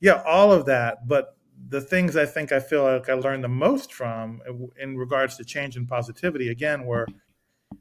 yeah, 0.00 0.22
all 0.26 0.52
of 0.52 0.66
that. 0.66 1.06
But 1.06 1.36
the 1.68 1.80
things 1.80 2.16
I 2.16 2.26
think 2.26 2.52
I 2.52 2.60
feel 2.60 2.84
like 2.84 3.08
I 3.08 3.14
learned 3.14 3.44
the 3.44 3.48
most 3.48 3.92
from 3.92 4.40
in 4.78 4.96
regards 4.96 5.36
to 5.36 5.44
change 5.44 5.76
and 5.76 5.88
positivity, 5.88 6.48
again, 6.48 6.84
were 6.84 7.06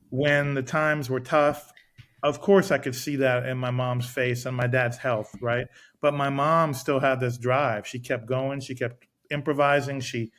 when 0.09 0.53
the 0.53 0.63
times 0.63 1.09
were 1.09 1.19
tough. 1.19 1.71
Of 2.23 2.41
course, 2.41 2.71
I 2.71 2.77
could 2.79 2.95
see 2.95 3.17
that 3.17 3.45
in 3.45 3.57
my 3.57 3.71
mom's 3.71 4.07
face 4.07 4.45
and 4.45 4.57
my 4.57 4.67
dad's 4.67 4.97
health, 4.97 5.35
right? 5.41 5.67
But 6.01 6.13
my 6.13 6.29
mom 6.29 6.73
still 6.73 6.99
had 6.99 7.19
this 7.19 7.37
drive. 7.37 7.85
She 7.85 7.99
kept 7.99 8.25
going. 8.25 8.61
She 8.61 8.73
kept 8.73 9.05
improvising. 9.29 9.99
She 9.99 10.31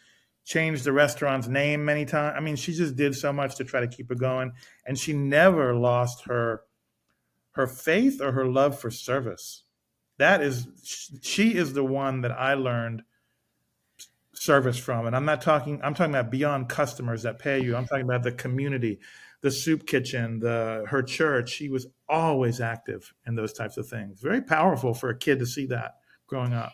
changed 0.45 0.85
the 0.85 0.92
restaurant's 0.92 1.49
name 1.49 1.85
many 1.85 2.04
times. 2.04 2.35
I 2.37 2.40
mean, 2.40 2.56
she 2.56 2.73
just 2.73 2.97
did 2.97 3.14
so 3.14 3.33
much 3.33 3.56
to 3.56 3.64
try 3.64 3.80
to 3.80 3.88
keep 3.88 4.11
it 4.11 4.18
going, 4.18 4.52
and 4.87 4.99
she 4.99 5.12
never 5.12 5.75
lost 5.75 6.25
her 6.26 6.62
her 7.57 7.67
faith 7.67 8.21
or 8.21 8.33
her 8.33 8.47
love 8.47 8.79
for 8.79 8.91
service. 8.91 9.65
That 10.19 10.43
is, 10.43 10.69
she 11.23 11.55
is 11.55 11.73
the 11.73 11.85
one 11.85 12.21
that 12.21 12.31
I 12.31 12.55
learned 12.55 13.03
service 14.35 14.79
from, 14.79 15.07
and 15.07 15.17
I'm 15.17 15.25
not 15.25 15.41
talking. 15.41 15.81
I'm 15.83 15.95
talking 15.95 16.15
about 16.15 16.31
beyond 16.31 16.69
customers 16.69 17.23
that 17.23 17.39
pay 17.39 17.63
you. 17.63 17.75
I'm 17.75 17.87
talking 17.87 18.05
about 18.05 18.23
the 18.23 18.33
community, 18.33 19.01
the 19.41 19.51
soup 19.51 19.87
kitchen, 19.87 20.41
the 20.41 20.85
her 20.89 21.03
church. 21.03 21.51
She 21.51 21.69
was 21.69 21.87
always 22.09 22.61
active 22.61 23.15
in 23.27 23.35
those 23.35 23.55
types 23.55 23.79
of 23.79 23.89
things. 23.89 24.21
Very 24.21 24.43
powerful 24.43 24.95
for 24.95 25.09
a 25.09 25.19
kid 25.19 25.39
to 25.39 25.47
see 25.47 25.67
that 25.67 25.97
growing 26.27 26.53
up. 26.53 26.73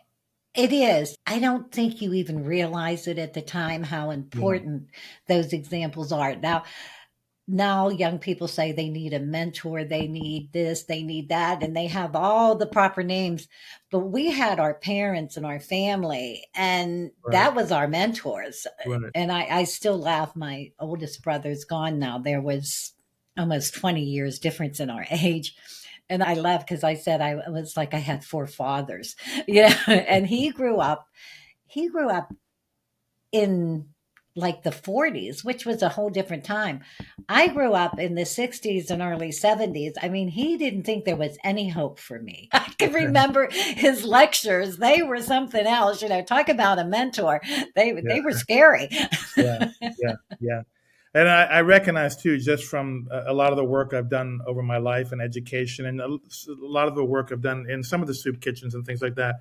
It 0.54 0.72
is. 0.72 1.16
I 1.26 1.38
don't 1.38 1.72
think 1.72 2.02
you 2.02 2.12
even 2.14 2.44
realize 2.44 3.06
it 3.06 3.18
at 3.18 3.32
the 3.32 3.40
time 3.40 3.82
how 3.82 4.10
Yeah, 4.10 4.14
important 4.14 4.88
those 5.26 5.52
examples 5.52 6.12
are. 6.12 6.36
Now, 6.36 6.64
now 7.48 7.88
young 7.88 8.18
people 8.18 8.46
say 8.46 8.72
they 8.72 8.88
need 8.88 9.12
a 9.12 9.20
mentor, 9.20 9.84
they 9.84 10.06
need 10.06 10.52
this, 10.52 10.84
they 10.84 11.02
need 11.02 11.28
that, 11.30 11.62
and 11.62 11.76
they 11.76 11.88
have 11.88 12.14
all 12.14 12.54
the 12.54 12.66
proper 12.66 13.02
names. 13.02 13.48
But 13.90 14.00
we 14.00 14.30
had 14.30 14.60
our 14.60 14.74
parents 14.74 15.36
and 15.36 15.44
our 15.44 15.60
family, 15.60 16.46
and 16.54 17.10
right, 17.24 17.32
that 17.32 17.54
was 17.54 17.72
our 17.72 17.88
mentors. 17.88 18.66
right. 18.86 19.10
And 19.14 19.32
I, 19.32 19.46
I 19.50 19.64
still 19.64 19.98
laugh. 19.98 20.36
My 20.36 20.70
oldest 20.78 21.22
brother's 21.22 21.64
gone 21.64 21.98
now. 21.98 22.18
There 22.18 22.40
was 22.40 22.92
almost 23.36 23.74
20 23.74 24.02
years 24.02 24.38
difference 24.38 24.78
in 24.80 24.90
our 24.90 25.06
age. 25.10 25.56
And 26.08 26.22
I 26.22 26.34
laugh 26.34 26.66
because 26.66 26.84
I 26.84 26.94
said 26.94 27.20
I 27.20 27.36
was 27.48 27.76
like 27.76 27.94
I 27.94 27.98
had 27.98 28.24
four 28.24 28.46
fathers, 28.46 29.16
you 29.48 29.62
know, 29.62 29.76
and 29.88 30.26
he 30.26 30.50
grew 30.50 30.78
up, 30.78 31.06
he 31.66 31.88
grew 31.88 32.10
up 32.10 32.32
in 33.32 33.86
like 34.34 34.62
the 34.62 34.70
40s, 34.70 35.44
which 35.44 35.66
was 35.66 35.82
a 35.82 35.90
whole 35.90 36.10
different 36.10 36.44
time. 36.44 36.80
I 37.28 37.48
grew 37.48 37.74
up 37.74 37.98
in 37.98 38.14
the 38.14 38.22
60s 38.22 38.90
and 38.90 39.02
early 39.02 39.28
70s. 39.28 39.92
I 40.00 40.08
mean, 40.08 40.28
he 40.28 40.56
didn't 40.56 40.84
think 40.84 41.04
there 41.04 41.16
was 41.16 41.36
any 41.44 41.68
hope 41.68 41.98
for 41.98 42.18
me. 42.18 42.48
I 42.52 42.72
can 42.78 42.92
remember 42.92 43.48
his 43.50 44.04
lectures. 44.04 44.78
They 44.78 45.02
were 45.02 45.20
something 45.20 45.66
else, 45.66 46.02
you 46.02 46.08
know, 46.08 46.22
talk 46.22 46.48
about 46.48 46.78
a 46.78 46.84
mentor. 46.84 47.40
They 47.74 47.92
Yeah. 47.92 48.00
they 48.06 48.20
were 48.20 48.32
scary. 48.32 48.88
Yeah, 49.36 49.70
yeah, 49.80 50.14
yeah. 50.40 50.62
And 51.14 51.28
I, 51.28 51.44
I 51.44 51.60
recognize 51.60 52.16
too, 52.16 52.38
just 52.38 52.64
from 52.64 53.08
a 53.10 53.34
lot 53.34 53.50
of 53.50 53.56
the 53.56 53.64
work 53.64 53.92
I've 53.92 54.08
done 54.08 54.40
over 54.46 54.62
my 54.62 54.78
life 54.78 55.12
and 55.12 55.20
education, 55.20 55.84
and 55.84 56.00
a 56.00 56.08
lot 56.58 56.88
of 56.88 56.94
the 56.94 57.04
work 57.04 57.30
I've 57.32 57.42
done 57.42 57.66
in 57.68 57.82
some 57.82 58.00
of 58.00 58.08
the 58.08 58.14
soup 58.14 58.40
kitchens 58.40 58.74
and 58.74 58.86
things 58.86 59.02
like 59.02 59.16
that. 59.16 59.36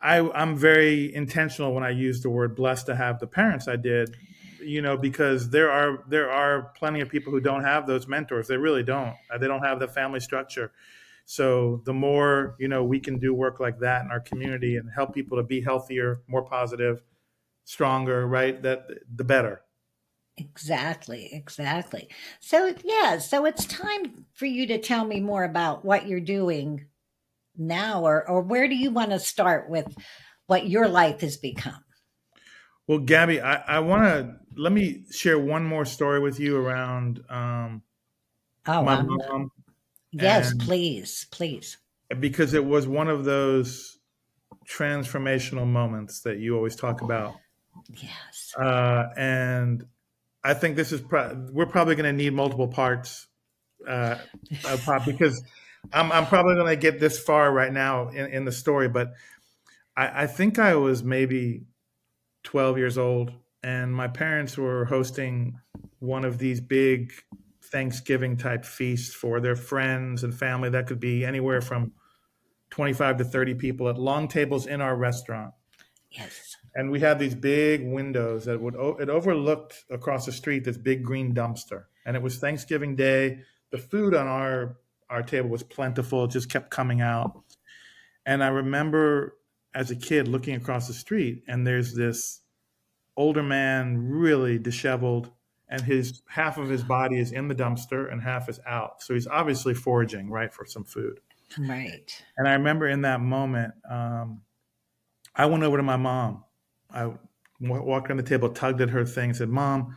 I, 0.00 0.18
I'm 0.30 0.56
very 0.56 1.14
intentional 1.14 1.72
when 1.74 1.84
I 1.84 1.90
use 1.90 2.20
the 2.20 2.30
word 2.30 2.54
blessed 2.54 2.86
to 2.86 2.96
have 2.96 3.20
the 3.20 3.26
parents 3.26 3.68
I 3.68 3.76
did, 3.76 4.16
you 4.60 4.82
know, 4.82 4.96
because 4.96 5.50
there 5.50 5.70
are 5.70 6.04
there 6.08 6.30
are 6.30 6.72
plenty 6.76 7.00
of 7.00 7.08
people 7.08 7.32
who 7.32 7.40
don't 7.40 7.64
have 7.64 7.86
those 7.86 8.06
mentors. 8.06 8.48
They 8.48 8.56
really 8.56 8.82
don't. 8.82 9.14
Uh, 9.32 9.38
They 9.38 9.46
don't 9.46 9.62
have 9.62 9.80
the 9.80 9.88
family 9.88 10.20
structure. 10.20 10.72
So 11.24 11.80
the 11.86 11.94
more 11.94 12.54
you 12.58 12.68
know 12.68 12.84
we 12.84 13.00
can 13.00 13.18
do 13.18 13.32
work 13.32 13.60
like 13.60 13.78
that 13.80 14.04
in 14.04 14.10
our 14.10 14.20
community 14.20 14.76
and 14.76 14.90
help 14.94 15.14
people 15.14 15.38
to 15.38 15.42
be 15.42 15.62
healthier, 15.62 16.20
more 16.28 16.44
positive, 16.44 17.02
stronger, 17.64 18.26
right? 18.26 18.60
That 18.62 18.88
the 19.14 19.24
better. 19.24 19.62
Exactly, 20.36 21.30
exactly. 21.32 22.08
So, 22.40 22.74
yeah, 22.82 23.18
so 23.18 23.44
it's 23.44 23.66
time 23.66 24.26
for 24.32 24.46
you 24.46 24.66
to 24.66 24.78
tell 24.78 25.04
me 25.04 25.20
more 25.20 25.44
about 25.44 25.84
what 25.84 26.08
you're 26.08 26.18
doing 26.18 26.86
now, 27.56 28.04
or, 28.04 28.28
or 28.28 28.42
where 28.42 28.68
do 28.68 28.74
you 28.74 28.90
want 28.90 29.10
to 29.10 29.18
start 29.18 29.68
with 29.68 29.94
what 30.46 30.68
your 30.68 30.88
life 30.88 31.20
has 31.20 31.36
become? 31.36 31.84
Well, 32.86 32.98
Gabby, 32.98 33.40
I, 33.40 33.56
I 33.76 33.78
want 33.80 34.02
to 34.04 34.36
let 34.56 34.72
me 34.72 35.04
share 35.10 35.38
one 35.38 35.64
more 35.64 35.84
story 35.84 36.20
with 36.20 36.38
you 36.38 36.56
around 36.56 37.24
um, 37.30 37.82
Oh, 38.66 38.82
my 38.82 38.94
um, 38.94 39.06
mom, 39.06 39.50
yes, 40.12 40.52
and 40.52 40.60
please, 40.60 41.26
please. 41.30 41.78
because 42.18 42.54
it 42.54 42.64
was 42.64 42.86
one 42.86 43.08
of 43.08 43.24
those 43.24 43.98
transformational 44.66 45.66
moments 45.66 46.20
that 46.20 46.38
you 46.38 46.56
always 46.56 46.76
talk 46.76 47.02
about, 47.02 47.34
Yes. 47.88 48.54
uh, 48.58 49.06
and 49.16 49.84
I 50.42 50.54
think 50.54 50.76
this 50.76 50.92
is 50.92 51.00
pro- 51.00 51.46
we're 51.52 51.66
probably 51.66 51.94
going 51.94 52.04
to 52.06 52.24
need 52.24 52.32
multiple 52.32 52.68
parts 52.68 53.26
uh, 53.86 54.16
because 55.04 55.42
I'm 55.92 56.10
I'm 56.12 56.26
probably 56.26 56.54
going 56.54 56.68
to 56.68 56.76
get 56.76 57.00
this 57.00 57.18
far 57.18 57.52
right 57.52 57.72
now 57.72 58.08
in, 58.08 58.26
in 58.26 58.44
the 58.44 58.52
story, 58.52 58.88
but 58.88 59.14
I, 59.96 60.24
I 60.24 60.26
think 60.26 60.58
I 60.58 60.74
was 60.74 61.02
maybe 61.02 61.64
12 62.44 62.78
years 62.78 62.98
old, 62.98 63.32
and 63.62 63.94
my 63.94 64.08
parents 64.08 64.56
were 64.56 64.84
hosting 64.84 65.58
one 65.98 66.24
of 66.24 66.38
these 66.38 66.60
big 66.60 67.12
Thanksgiving 67.62 68.36
type 68.36 68.64
feasts 68.64 69.14
for 69.14 69.40
their 69.40 69.56
friends 69.56 70.22
and 70.24 70.34
family. 70.34 70.70
That 70.70 70.86
could 70.86 71.00
be 71.00 71.24
anywhere 71.24 71.60
from 71.60 71.92
25 72.70 73.18
to 73.18 73.24
30 73.24 73.54
people 73.54 73.88
at 73.88 73.98
long 73.98 74.28
tables 74.28 74.66
in 74.66 74.80
our 74.80 74.96
restaurant. 74.96 75.54
Yes. 76.10 76.56
And 76.74 76.90
we 76.90 77.00
had 77.00 77.18
these 77.18 77.34
big 77.34 77.86
windows 77.86 78.44
that 78.44 78.60
would 78.60 78.74
it 79.00 79.08
overlooked 79.08 79.84
across 79.90 80.26
the 80.26 80.32
street 80.32 80.64
this 80.64 80.76
big 80.76 81.04
green 81.04 81.34
dumpster. 81.34 81.84
And 82.04 82.16
it 82.16 82.22
was 82.22 82.38
Thanksgiving 82.38 82.96
Day. 82.96 83.40
The 83.70 83.78
food 83.78 84.14
on 84.14 84.26
our 84.26 84.76
our 85.10 85.22
table 85.22 85.48
was 85.48 85.62
plentiful; 85.62 86.24
it 86.24 86.30
just 86.30 86.50
kept 86.50 86.70
coming 86.70 87.00
out. 87.00 87.42
And 88.26 88.42
I 88.42 88.48
remember 88.48 89.36
as 89.74 89.90
a 89.90 89.96
kid 89.96 90.28
looking 90.28 90.54
across 90.54 90.86
the 90.86 90.94
street, 90.94 91.42
and 91.48 91.66
there's 91.66 91.94
this 91.94 92.40
older 93.16 93.42
man, 93.42 93.98
really 93.98 94.58
disheveled, 94.58 95.30
and 95.68 95.80
his 95.82 96.22
half 96.28 96.58
of 96.58 96.68
his 96.68 96.82
body 96.82 97.18
is 97.18 97.32
in 97.32 97.48
the 97.48 97.54
dumpster 97.54 98.10
and 98.10 98.22
half 98.22 98.48
is 98.48 98.60
out. 98.66 99.02
So 99.02 99.14
he's 99.14 99.26
obviously 99.26 99.74
foraging, 99.74 100.30
right, 100.30 100.52
for 100.52 100.64
some 100.64 100.84
food. 100.84 101.20
Right. 101.58 102.22
And 102.36 102.48
I 102.48 102.52
remember 102.52 102.88
in 102.88 103.02
that 103.02 103.20
moment, 103.20 103.74
um, 103.90 104.42
I 105.34 105.46
went 105.46 105.64
over 105.64 105.76
to 105.76 105.82
my 105.82 105.96
mom. 105.96 106.44
I 106.90 107.12
w- 107.60 107.82
walked 107.82 108.08
around 108.08 108.18
the 108.18 108.22
table, 108.22 108.48
tugged 108.50 108.80
at 108.80 108.90
her 108.90 109.04
thing, 109.04 109.34
said, 109.34 109.48
"Mom, 109.48 109.96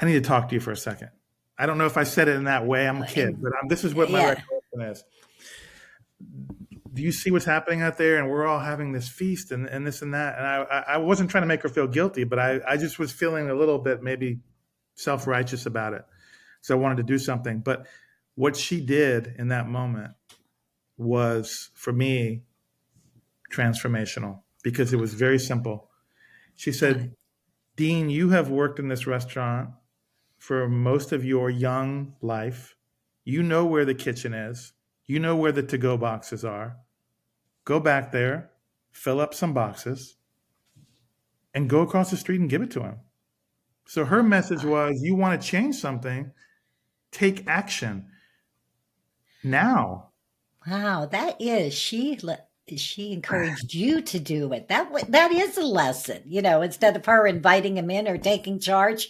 I 0.00 0.06
need 0.06 0.14
to 0.14 0.20
talk 0.20 0.48
to 0.48 0.54
you 0.54 0.60
for 0.60 0.70
a 0.70 0.76
second. 0.76 1.10
I 1.58 1.66
don't 1.66 1.78
know 1.78 1.86
if 1.86 1.96
I 1.96 2.04
said 2.04 2.28
it 2.28 2.36
in 2.36 2.44
that 2.44 2.66
way. 2.66 2.88
I'm 2.88 3.02
a 3.02 3.06
kid, 3.06 3.40
but 3.42 3.52
um, 3.52 3.68
this 3.68 3.84
is 3.84 3.94
what 3.94 4.10
my 4.10 4.20
Yeah. 4.20 4.28
recollection 4.28 4.80
is. 4.80 5.04
do 6.92 7.02
you 7.02 7.12
see 7.12 7.30
what's 7.30 7.44
happening 7.44 7.82
out 7.82 7.96
there? 7.98 8.18
And 8.18 8.28
we're 8.28 8.46
all 8.46 8.58
having 8.60 8.92
this 8.92 9.08
feast 9.08 9.50
and, 9.50 9.66
and 9.66 9.86
this 9.86 10.02
and 10.02 10.12
that. 10.14 10.36
And 10.38 10.46
I, 10.46 10.84
I 10.88 10.96
wasn't 10.98 11.30
trying 11.30 11.42
to 11.42 11.46
make 11.46 11.62
her 11.62 11.68
feel 11.68 11.86
guilty, 11.86 12.24
but 12.24 12.38
I, 12.38 12.60
I 12.66 12.76
just 12.76 12.98
was 12.98 13.12
feeling 13.12 13.48
a 13.50 13.54
little 13.54 13.78
bit 13.78 14.02
maybe 14.02 14.40
self 14.94 15.26
righteous 15.26 15.66
about 15.66 15.94
it. 15.94 16.04
So 16.60 16.76
I 16.76 16.78
wanted 16.78 16.98
to 16.98 17.02
do 17.02 17.18
something. 17.18 17.60
But 17.60 17.86
what 18.34 18.56
she 18.56 18.80
did 18.84 19.34
in 19.38 19.48
that 19.48 19.68
moment 19.68 20.12
was, 20.96 21.70
for 21.74 21.92
me, 21.92 22.42
transformational 23.52 24.40
because 24.62 24.92
it 24.92 24.98
was 24.98 25.14
very 25.14 25.38
simple. 25.38 25.90
She 26.54 26.72
said, 26.72 27.14
Dean, 27.76 28.10
you 28.10 28.30
have 28.30 28.48
worked 28.48 28.78
in 28.78 28.88
this 28.88 29.06
restaurant 29.06 29.70
for 30.42 30.68
most 30.68 31.12
of 31.12 31.24
your 31.24 31.48
young 31.48 32.16
life. 32.20 32.74
You 33.22 33.44
know 33.44 33.64
where 33.64 33.84
the 33.84 33.94
kitchen 33.94 34.34
is. 34.34 34.72
You 35.06 35.20
know 35.20 35.36
where 35.36 35.52
the 35.52 35.62
to 35.62 35.78
go 35.78 35.96
boxes 35.96 36.44
are. 36.44 36.78
Go 37.64 37.78
back 37.78 38.10
there, 38.10 38.50
fill 38.90 39.20
up 39.20 39.34
some 39.34 39.54
boxes, 39.54 40.16
and 41.54 41.70
go 41.70 41.82
across 41.82 42.10
the 42.10 42.16
street 42.16 42.40
and 42.40 42.50
give 42.50 42.60
it 42.60 42.72
to 42.72 42.82
him. 42.82 42.96
So 43.86 44.04
her 44.04 44.20
message 44.20 44.64
was 44.64 45.00
you 45.00 45.14
want 45.14 45.40
to 45.40 45.46
change 45.46 45.76
something, 45.76 46.32
take 47.12 47.46
action 47.46 48.08
now. 49.44 50.08
Wow, 50.66 51.06
that 51.06 51.40
is 51.40 51.72
she 51.72 52.18
she 52.76 53.12
encouraged 53.12 53.74
you 53.74 54.00
to 54.02 54.18
do 54.18 54.52
it. 54.52 54.66
That 54.66 55.12
that 55.12 55.30
is 55.30 55.56
a 55.56 55.62
lesson, 55.62 56.22
you 56.26 56.42
know. 56.42 56.62
Instead 56.62 56.96
of 56.96 57.06
her 57.06 57.28
inviting 57.28 57.76
him 57.76 57.92
in 57.92 58.08
or 58.08 58.18
taking 58.18 58.58
charge, 58.58 59.08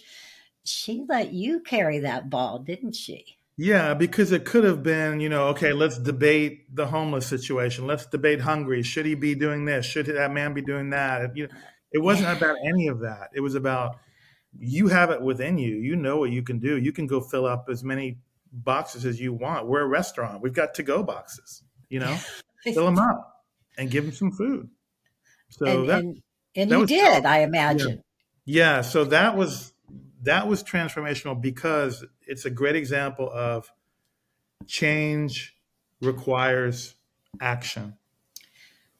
she 0.65 1.05
let 1.07 1.33
you 1.33 1.59
carry 1.59 1.99
that 1.99 2.29
ball, 2.29 2.59
didn't 2.59 2.95
she? 2.95 3.37
Yeah, 3.55 3.93
because 3.93 4.31
it 4.31 4.45
could 4.45 4.63
have 4.63 4.81
been, 4.81 5.19
you 5.19 5.29
know, 5.29 5.49
okay, 5.49 5.73
let's 5.73 5.99
debate 5.99 6.75
the 6.75 6.87
homeless 6.87 7.27
situation. 7.27 7.85
Let's 7.85 8.05
debate 8.07 8.41
hungry. 8.41 8.81
Should 8.81 9.05
he 9.05 9.13
be 9.13 9.35
doing 9.35 9.65
this? 9.65 9.85
Should 9.85 10.07
that 10.07 10.31
man 10.31 10.53
be 10.53 10.61
doing 10.61 10.89
that? 10.89 11.37
You 11.37 11.47
know, 11.47 11.53
it 11.91 11.99
wasn't 11.99 12.35
about 12.35 12.57
any 12.65 12.87
of 12.87 13.01
that. 13.01 13.29
It 13.35 13.41
was 13.41 13.53
about 13.53 13.97
you 14.57 14.87
have 14.87 15.11
it 15.11 15.21
within 15.21 15.57
you. 15.59 15.75
You 15.75 15.95
know 15.95 16.17
what 16.17 16.31
you 16.31 16.41
can 16.41 16.59
do. 16.59 16.77
You 16.77 16.91
can 16.91 17.05
go 17.05 17.21
fill 17.21 17.45
up 17.45 17.67
as 17.69 17.83
many 17.83 18.17
boxes 18.51 19.05
as 19.05 19.19
you 19.19 19.33
want. 19.33 19.67
We're 19.67 19.81
a 19.81 19.87
restaurant. 19.87 20.41
We've 20.41 20.53
got 20.53 20.73
to 20.75 20.83
go 20.83 21.03
boxes. 21.03 21.61
You 21.89 21.99
know, 21.99 22.17
fill 22.63 22.85
them 22.85 22.97
up 22.97 23.43
and 23.77 23.91
give 23.91 24.05
them 24.05 24.13
some 24.13 24.31
food. 24.31 24.69
So 25.49 25.65
and, 25.81 25.89
that, 25.89 25.99
and, 25.99 26.21
and 26.55 26.71
that 26.71 26.79
you 26.79 26.85
did, 26.87 27.25
I 27.25 27.39
imagine. 27.39 28.01
Yeah. 28.45 28.77
yeah. 28.77 28.81
So 28.81 29.03
that 29.05 29.37
was 29.37 29.72
that 30.23 30.47
was 30.47 30.63
transformational 30.63 31.39
because 31.39 32.03
it's 32.25 32.45
a 32.45 32.49
great 32.49 32.75
example 32.75 33.29
of 33.31 33.71
change 34.67 35.55
requires 36.01 36.95
action. 37.39 37.95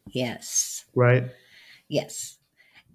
Yes. 0.08 0.86
Right? 0.96 1.25
Yes. 1.88 2.38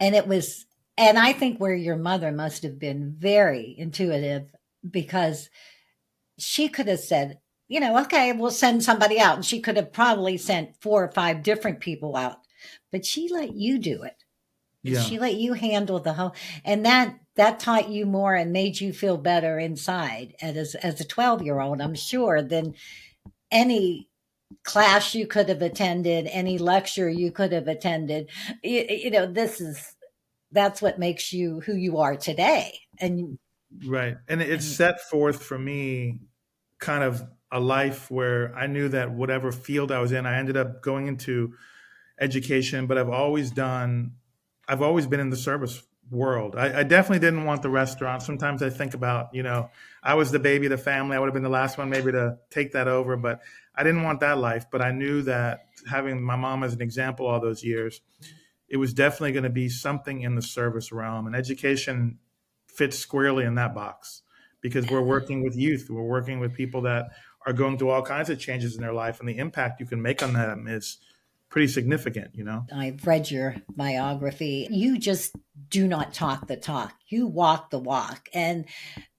And 0.00 0.14
it 0.14 0.26
was, 0.26 0.66
and 0.96 1.18
I 1.18 1.32
think 1.32 1.58
where 1.58 1.74
your 1.74 1.96
mother 1.96 2.32
must 2.32 2.62
have 2.62 2.78
been 2.78 3.14
very 3.18 3.74
intuitive 3.78 4.52
because 4.88 5.48
she 6.38 6.68
could 6.68 6.88
have 6.88 7.00
said, 7.00 7.40
you 7.68 7.80
know, 7.80 7.98
okay, 8.02 8.32
we'll 8.32 8.50
send 8.50 8.82
somebody 8.82 9.18
out. 9.20 9.36
And 9.36 9.44
she 9.44 9.60
could 9.60 9.76
have 9.76 9.92
probably 9.92 10.36
sent 10.36 10.80
four 10.80 11.04
or 11.04 11.12
five 11.12 11.42
different 11.42 11.80
people 11.80 12.16
out, 12.16 12.38
but 12.90 13.04
she 13.04 13.28
let 13.28 13.54
you 13.54 13.78
do 13.78 14.02
it. 14.02 14.24
Yeah. 14.82 15.00
She 15.00 15.18
let 15.18 15.34
you 15.34 15.54
handle 15.54 15.98
the 15.98 16.12
whole, 16.12 16.34
and 16.64 16.86
that 16.86 17.18
that 17.38 17.60
taught 17.60 17.88
you 17.88 18.04
more 18.04 18.34
and 18.34 18.52
made 18.52 18.80
you 18.80 18.92
feel 18.92 19.16
better 19.16 19.58
inside. 19.58 20.34
As 20.42 20.74
as 20.74 21.00
a 21.00 21.04
12 21.04 21.42
year 21.42 21.60
old 21.60 21.80
i'm 21.80 21.94
sure 21.94 22.42
than 22.42 22.74
any 23.50 24.08
class 24.64 25.14
you 25.14 25.26
could 25.26 25.48
have 25.48 25.62
attended 25.62 26.26
any 26.26 26.58
lecture 26.58 27.08
you 27.08 27.30
could 27.30 27.52
have 27.52 27.68
attended. 27.68 28.28
You, 28.62 28.84
you, 28.88 29.10
know 29.10 29.26
this 29.26 29.60
is 29.60 29.94
that's 30.52 30.82
what 30.82 30.98
makes 30.98 31.32
you 31.32 31.60
who 31.60 31.74
you 31.74 31.98
are 31.98 32.16
today. 32.16 32.78
And 32.98 33.38
right. 33.86 34.16
And 34.28 34.42
it 34.42 34.62
set 34.62 35.00
forth 35.08 35.42
for 35.42 35.58
me 35.58 36.20
kind 36.78 37.04
of 37.04 37.22
a 37.50 37.58
life 37.58 38.10
where 38.10 38.54
i 38.54 38.66
knew 38.66 38.88
that 38.88 39.10
whatever 39.10 39.50
field 39.50 39.90
i 39.90 39.98
was 39.98 40.12
in 40.12 40.26
i 40.26 40.36
ended 40.36 40.56
up 40.56 40.82
going 40.82 41.06
into 41.06 41.54
education 42.20 42.86
but 42.86 42.98
i've 42.98 43.08
always 43.08 43.50
done 43.50 44.12
i've 44.68 44.82
always 44.82 45.06
been 45.06 45.18
in 45.18 45.30
the 45.30 45.36
service 45.36 45.82
world. 46.10 46.56
I, 46.56 46.80
I, 46.80 46.82
definitely 46.82 47.18
didn't 47.18 47.44
want 47.44 47.62
the 47.62 47.70
restaurant. 47.70 48.22
Sometimes 48.22 48.62
I 48.62 48.70
think 48.70 48.94
about, 48.94 49.34
you 49.34 49.42
know, 49.42 49.70
I 50.02 50.14
was 50.14 50.30
the 50.30 50.38
baby 50.38 50.66
of 50.66 50.70
the 50.70 50.78
family. 50.78 51.16
I 51.16 51.20
would 51.20 51.26
have 51.26 51.34
been 51.34 51.42
the 51.42 51.48
last 51.48 51.78
one 51.78 51.90
maybe 51.90 52.12
to 52.12 52.38
take 52.50 52.72
that 52.72 52.88
over, 52.88 53.16
but 53.16 53.40
I 53.74 53.82
didn't 53.82 54.02
want 54.02 54.20
that 54.20 54.38
life. 54.38 54.66
But 54.70 54.82
I 54.82 54.90
knew 54.90 55.22
that 55.22 55.66
having 55.88 56.22
my 56.22 56.36
mom 56.36 56.62
as 56.62 56.74
an 56.74 56.80
example 56.80 57.26
all 57.26 57.40
those 57.40 57.62
years, 57.62 58.00
it 58.68 58.76
was 58.76 58.94
definitely 58.94 59.32
going 59.32 59.44
to 59.44 59.50
be 59.50 59.68
something 59.68 60.22
in 60.22 60.34
the 60.34 60.42
service 60.42 60.92
realm. 60.92 61.26
And 61.26 61.36
education 61.36 62.18
fits 62.66 62.98
squarely 62.98 63.44
in 63.44 63.56
that 63.56 63.74
box 63.74 64.22
because 64.60 64.88
we're 64.88 65.02
working 65.02 65.42
with 65.42 65.56
youth. 65.56 65.88
We're 65.90 66.02
working 66.02 66.40
with 66.40 66.54
people 66.54 66.82
that 66.82 67.06
are 67.46 67.52
going 67.52 67.78
through 67.78 67.90
all 67.90 68.02
kinds 68.02 68.30
of 68.30 68.38
changes 68.38 68.76
in 68.76 68.82
their 68.82 68.92
life, 68.92 69.20
and 69.20 69.28
the 69.28 69.38
impact 69.38 69.80
you 69.80 69.86
can 69.86 70.02
make 70.02 70.22
on 70.22 70.32
them 70.32 70.66
is 70.68 70.98
pretty 71.48 71.68
significant, 71.68 72.34
you 72.34 72.44
know? 72.44 72.66
I've 72.74 73.06
read 73.06 73.30
your 73.30 73.56
biography. 73.74 74.68
You 74.70 74.98
just 74.98 75.34
do 75.70 75.86
not 75.86 76.14
talk 76.14 76.46
the 76.46 76.56
talk, 76.56 76.94
you 77.08 77.26
walk 77.26 77.70
the 77.70 77.78
walk. 77.78 78.28
And 78.32 78.66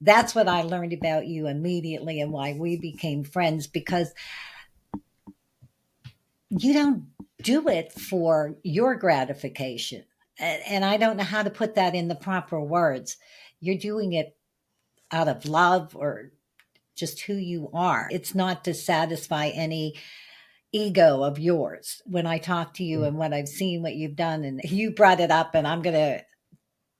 that's 0.02 0.34
what 0.34 0.48
I 0.48 0.64
learned 0.64 0.94
about 0.94 1.28
you 1.28 1.48
immediately 1.48 2.22
and 2.22 2.32
why 2.32 2.54
we 2.54 2.78
became 2.78 3.24
friends 3.24 3.68
because 3.68 4.14
you 6.50 6.74
don't 6.74 7.08
do 7.44 7.68
it 7.68 7.94
for 7.94 8.56
your 8.64 8.96
gratification. 8.96 10.04
And 10.40 10.86
I 10.86 10.98
don't 10.98 11.18
know 11.18 11.24
how 11.24 11.44
to 11.44 11.50
put 11.50 11.76
that 11.76 11.96
in 11.96 12.08
the 12.08 12.16
proper 12.16 12.62
words. 12.62 13.18
You're 13.60 13.78
doing 13.78 14.14
it 14.14 14.38
out 15.12 15.28
of 15.28 15.46
love 15.46 15.96
or 15.96 16.32
just 16.96 17.22
who 17.22 17.34
you 17.34 17.70
are. 17.74 18.08
It's 18.12 18.34
not 18.34 18.64
to 18.64 18.74
satisfy 18.74 19.48
any 19.48 19.96
ego 20.72 21.24
of 21.24 21.40
yours 21.40 22.02
when 22.06 22.28
I 22.28 22.38
talk 22.38 22.76
to 22.76 22.84
you 22.84 23.00
mm. 23.00 23.08
and 23.08 23.18
what 23.18 23.34
I've 23.34 23.48
seen, 23.48 23.82
what 23.82 23.96
you've 23.96 24.16
done. 24.16 24.44
And 24.44 24.62
you 24.64 24.92
brought 24.92 25.20
it 25.20 25.32
up, 25.32 25.56
and 25.56 25.68
I'm 25.68 25.82
going 25.82 25.96
to 25.96 26.24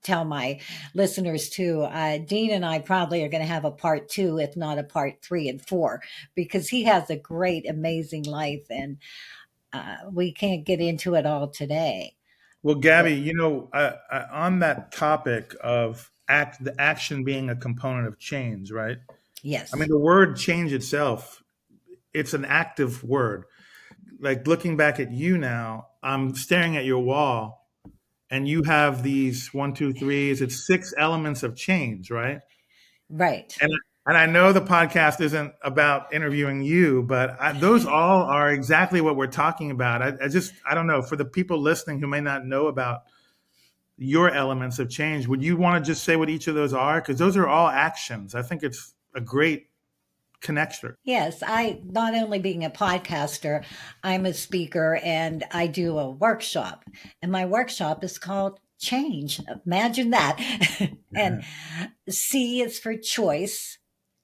tell 0.02 0.24
my 0.24 0.60
listeners 0.94 1.50
too. 1.50 1.82
Uh, 1.82 2.18
Dean 2.18 2.50
and 2.50 2.64
I 2.64 2.78
probably 2.78 3.22
are 3.22 3.28
going 3.28 3.42
to 3.42 3.48
have 3.48 3.64
a 3.64 3.70
part 3.70 4.08
two, 4.08 4.38
if 4.38 4.56
not 4.56 4.78
a 4.78 4.82
part 4.82 5.22
three 5.22 5.48
and 5.48 5.60
four, 5.60 6.02
because 6.34 6.68
he 6.68 6.84
has 6.84 7.10
a 7.10 7.16
great, 7.16 7.68
amazing 7.68 8.24
life, 8.24 8.64
and 8.70 8.98
uh, 9.72 9.96
we 10.10 10.32
can't 10.32 10.64
get 10.64 10.80
into 10.80 11.14
it 11.14 11.26
all 11.26 11.48
today. 11.48 12.14
Well, 12.62 12.74
Gabby, 12.74 13.14
you 13.14 13.34
know, 13.34 13.70
uh, 13.72 13.92
on 14.30 14.58
that 14.58 14.92
topic 14.92 15.54
of 15.62 16.10
act, 16.28 16.62
the 16.62 16.78
action 16.78 17.24
being 17.24 17.48
a 17.48 17.56
component 17.56 18.06
of 18.06 18.18
change, 18.18 18.70
right? 18.70 18.98
Yes. 19.42 19.72
I 19.72 19.78
mean, 19.78 19.88
the 19.88 19.98
word 19.98 20.36
change 20.36 20.72
itself, 20.74 21.42
it's 22.12 22.34
an 22.34 22.44
active 22.44 23.02
word 23.02 23.44
like 24.20 24.46
looking 24.46 24.76
back 24.76 25.00
at 25.00 25.10
you 25.10 25.38
now, 25.38 25.88
I'm 26.02 26.34
staring 26.34 26.76
at 26.76 26.84
your 26.84 27.00
wall 27.00 27.68
and 28.30 28.46
you 28.46 28.62
have 28.62 29.02
these 29.02 29.52
one, 29.52 29.74
two, 29.74 29.92
three, 29.92 30.30
is 30.30 30.40
it 30.40 30.52
six 30.52 30.94
elements 30.96 31.42
of 31.42 31.56
change, 31.56 32.10
right? 32.10 32.40
Right. 33.08 33.56
And 33.60 33.72
and 34.06 34.16
I 34.16 34.26
know 34.26 34.52
the 34.52 34.62
podcast 34.62 35.20
isn't 35.20 35.52
about 35.62 36.12
interviewing 36.12 36.62
you, 36.62 37.02
but 37.02 37.36
I, 37.40 37.52
those 37.52 37.86
all 37.86 38.22
are 38.22 38.50
exactly 38.50 39.00
what 39.00 39.16
we're 39.16 39.26
talking 39.26 39.70
about. 39.70 40.02
I, 40.02 40.12
I, 40.22 40.28
just, 40.28 40.54
I 40.68 40.74
don't 40.74 40.86
know, 40.86 41.02
for 41.02 41.16
the 41.16 41.24
people 41.24 41.60
listening 41.60 42.00
who 42.00 42.06
may 42.06 42.20
not 42.20 42.46
know 42.46 42.66
about 42.66 43.02
your 43.98 44.30
elements 44.30 44.78
of 44.78 44.88
change, 44.88 45.26
would 45.26 45.42
you 45.42 45.56
want 45.56 45.84
to 45.84 45.88
just 45.88 46.02
say 46.02 46.16
what 46.16 46.30
each 46.30 46.48
of 46.48 46.54
those 46.54 46.72
are? 46.72 47.00
Because 47.00 47.18
those 47.18 47.36
are 47.36 47.46
all 47.46 47.68
actions. 47.68 48.34
I 48.34 48.42
think 48.42 48.62
it's 48.62 48.94
a 49.14 49.20
great 49.20 49.66
connector. 50.40 50.94
Yes, 51.04 51.42
I 51.46 51.80
not 51.84 52.14
only 52.14 52.38
being 52.38 52.64
a 52.64 52.70
podcaster, 52.70 53.64
I'm 54.02 54.26
a 54.26 54.34
speaker 54.34 55.00
and 55.02 55.44
I 55.52 55.66
do 55.66 55.98
a 55.98 56.10
workshop. 56.10 56.84
And 57.22 57.30
my 57.30 57.46
workshop 57.46 58.02
is 58.04 58.18
called 58.18 58.60
Change. 58.78 59.40
Imagine 59.66 60.10
that. 60.10 60.40
and 61.14 61.44
C 62.08 62.62
is 62.62 62.78
for 62.78 62.96
choice, 62.96 63.78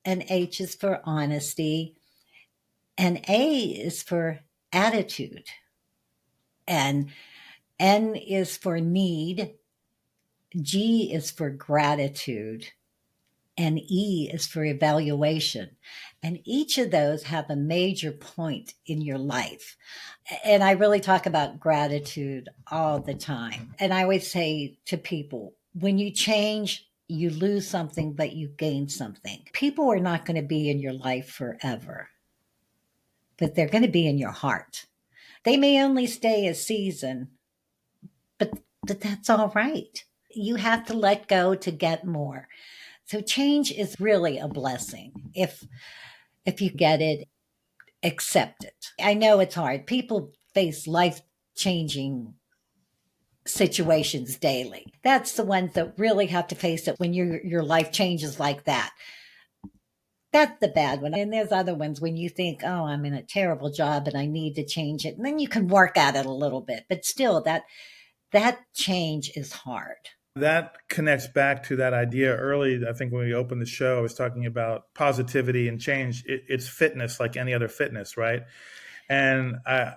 and 0.04 0.24
H 0.30 0.60
is 0.60 0.74
for 0.74 1.02
honesty, 1.04 1.96
and 2.96 3.20
A 3.28 3.64
is 3.64 4.02
for 4.02 4.40
attitude. 4.72 5.44
And 6.66 7.10
N 7.78 8.16
is 8.16 8.56
for 8.56 8.80
need, 8.80 9.54
G 10.60 11.12
is 11.12 11.30
for 11.30 11.50
gratitude, 11.50 12.68
and 13.58 13.78
E 13.78 14.30
is 14.32 14.46
for 14.46 14.64
evaluation. 14.64 15.70
And 16.22 16.40
each 16.44 16.78
of 16.78 16.90
those 16.90 17.24
have 17.24 17.48
a 17.50 17.56
major 17.56 18.12
point 18.12 18.74
in 18.86 19.00
your 19.00 19.18
life. 19.18 19.76
And 20.44 20.62
I 20.64 20.72
really 20.72 21.00
talk 21.00 21.26
about 21.26 21.60
gratitude 21.60 22.48
all 22.70 23.00
the 23.00 23.14
time. 23.14 23.74
And 23.78 23.94
I 23.94 24.02
always 24.02 24.30
say 24.30 24.78
to 24.86 24.96
people, 24.96 25.54
when 25.74 25.98
you 25.98 26.10
change, 26.10 26.88
you 27.08 27.30
lose 27.30 27.68
something, 27.68 28.14
but 28.14 28.32
you 28.32 28.48
gain 28.48 28.88
something. 28.88 29.46
People 29.52 29.90
are 29.92 30.00
not 30.00 30.24
going 30.24 30.40
to 30.40 30.46
be 30.46 30.68
in 30.68 30.80
your 30.80 30.94
life 30.94 31.28
forever. 31.30 32.08
but 33.36 33.54
they're 33.54 33.68
going 33.68 33.82
to 33.82 33.88
be 33.88 34.06
in 34.06 34.18
your 34.18 34.30
heart. 34.30 34.86
They 35.44 35.56
may 35.56 35.82
only 35.82 36.06
stay 36.06 36.46
a 36.46 36.54
season, 36.54 37.28
but, 38.38 38.50
but 38.86 39.00
that's 39.00 39.30
all 39.30 39.52
right. 39.54 40.04
You 40.30 40.56
have 40.56 40.86
to 40.86 40.94
let 40.94 41.28
go 41.28 41.54
to 41.54 41.70
get 41.70 42.04
more. 42.06 42.48
So 43.06 43.20
change 43.20 43.70
is 43.72 44.00
really 44.00 44.38
a 44.38 44.48
blessing 44.48 45.12
if 45.34 45.64
if 46.44 46.60
you 46.60 46.70
get 46.70 47.00
it, 47.00 47.28
accept 48.02 48.64
it. 48.64 48.92
I 49.00 49.14
know 49.14 49.40
it's 49.40 49.54
hard. 49.54 49.86
People 49.86 50.32
face 50.54 50.86
life 50.86 51.22
changing 51.56 52.34
situations 53.46 54.36
daily. 54.36 54.86
That's 55.02 55.32
the 55.32 55.44
ones 55.44 55.74
that 55.74 55.98
really 55.98 56.26
have 56.26 56.48
to 56.48 56.54
face 56.56 56.88
it 56.88 56.98
when 56.98 57.14
your 57.14 57.44
your 57.44 57.62
life 57.62 57.92
changes 57.92 58.40
like 58.40 58.64
that. 58.64 58.92
That's 60.32 60.58
the 60.60 60.68
bad 60.68 61.00
one. 61.00 61.14
And 61.14 61.32
there's 61.32 61.52
other 61.52 61.74
ones 61.74 62.00
when 62.00 62.16
you 62.16 62.28
think, 62.28 62.62
oh, 62.64 62.84
I'm 62.86 63.04
in 63.04 63.14
a 63.14 63.22
terrible 63.22 63.70
job 63.70 64.08
and 64.08 64.16
I 64.16 64.26
need 64.26 64.56
to 64.56 64.66
change 64.66 65.06
it. 65.06 65.16
And 65.16 65.24
then 65.24 65.38
you 65.38 65.48
can 65.48 65.68
work 65.68 65.96
at 65.96 66.16
it 66.16 66.26
a 66.26 66.32
little 66.32 66.60
bit. 66.60 66.84
But 66.88 67.04
still 67.04 67.40
that 67.42 67.62
that 68.32 68.58
change 68.74 69.30
is 69.36 69.52
hard. 69.52 70.10
That 70.36 70.76
connects 70.88 71.26
back 71.26 71.64
to 71.64 71.76
that 71.76 71.94
idea 71.94 72.36
early. 72.36 72.82
I 72.88 72.92
think 72.92 73.12
when 73.12 73.24
we 73.24 73.34
opened 73.34 73.60
the 73.60 73.66
show, 73.66 73.98
I 73.98 74.00
was 74.02 74.14
talking 74.14 74.46
about 74.46 74.94
positivity 74.94 75.66
and 75.66 75.80
change. 75.80 76.24
It, 76.26 76.42
it's 76.48 76.68
fitness 76.68 77.18
like 77.18 77.36
any 77.36 77.54
other 77.54 77.68
fitness, 77.68 78.16
right? 78.16 78.42
And 79.08 79.56
I, 79.66 79.94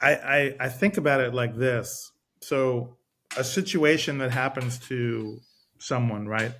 I, 0.00 0.56
I 0.58 0.68
think 0.68 0.96
about 0.96 1.20
it 1.20 1.32
like 1.32 1.56
this 1.56 2.12
so 2.42 2.96
a 3.36 3.44
situation 3.44 4.18
that 4.18 4.30
happens 4.30 4.78
to 4.80 5.38
someone, 5.78 6.26
right? 6.26 6.52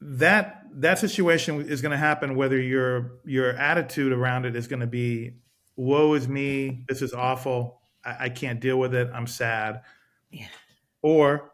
That 0.00 0.62
that 0.74 0.98
situation 0.98 1.60
is 1.60 1.82
going 1.82 1.92
to 1.92 1.98
happen 1.98 2.34
whether 2.34 2.58
your 2.58 3.18
your 3.24 3.50
attitude 3.50 4.12
around 4.12 4.46
it 4.46 4.56
is 4.56 4.66
going 4.66 4.80
to 4.80 4.86
be, 4.86 5.32
"Woe 5.76 6.14
is 6.14 6.26
me! 6.26 6.84
This 6.88 7.02
is 7.02 7.12
awful! 7.12 7.82
I, 8.04 8.24
I 8.24 8.28
can't 8.30 8.60
deal 8.60 8.78
with 8.78 8.94
it! 8.94 9.10
I'm 9.12 9.26
sad," 9.26 9.82
yeah. 10.32 10.46
or 11.02 11.52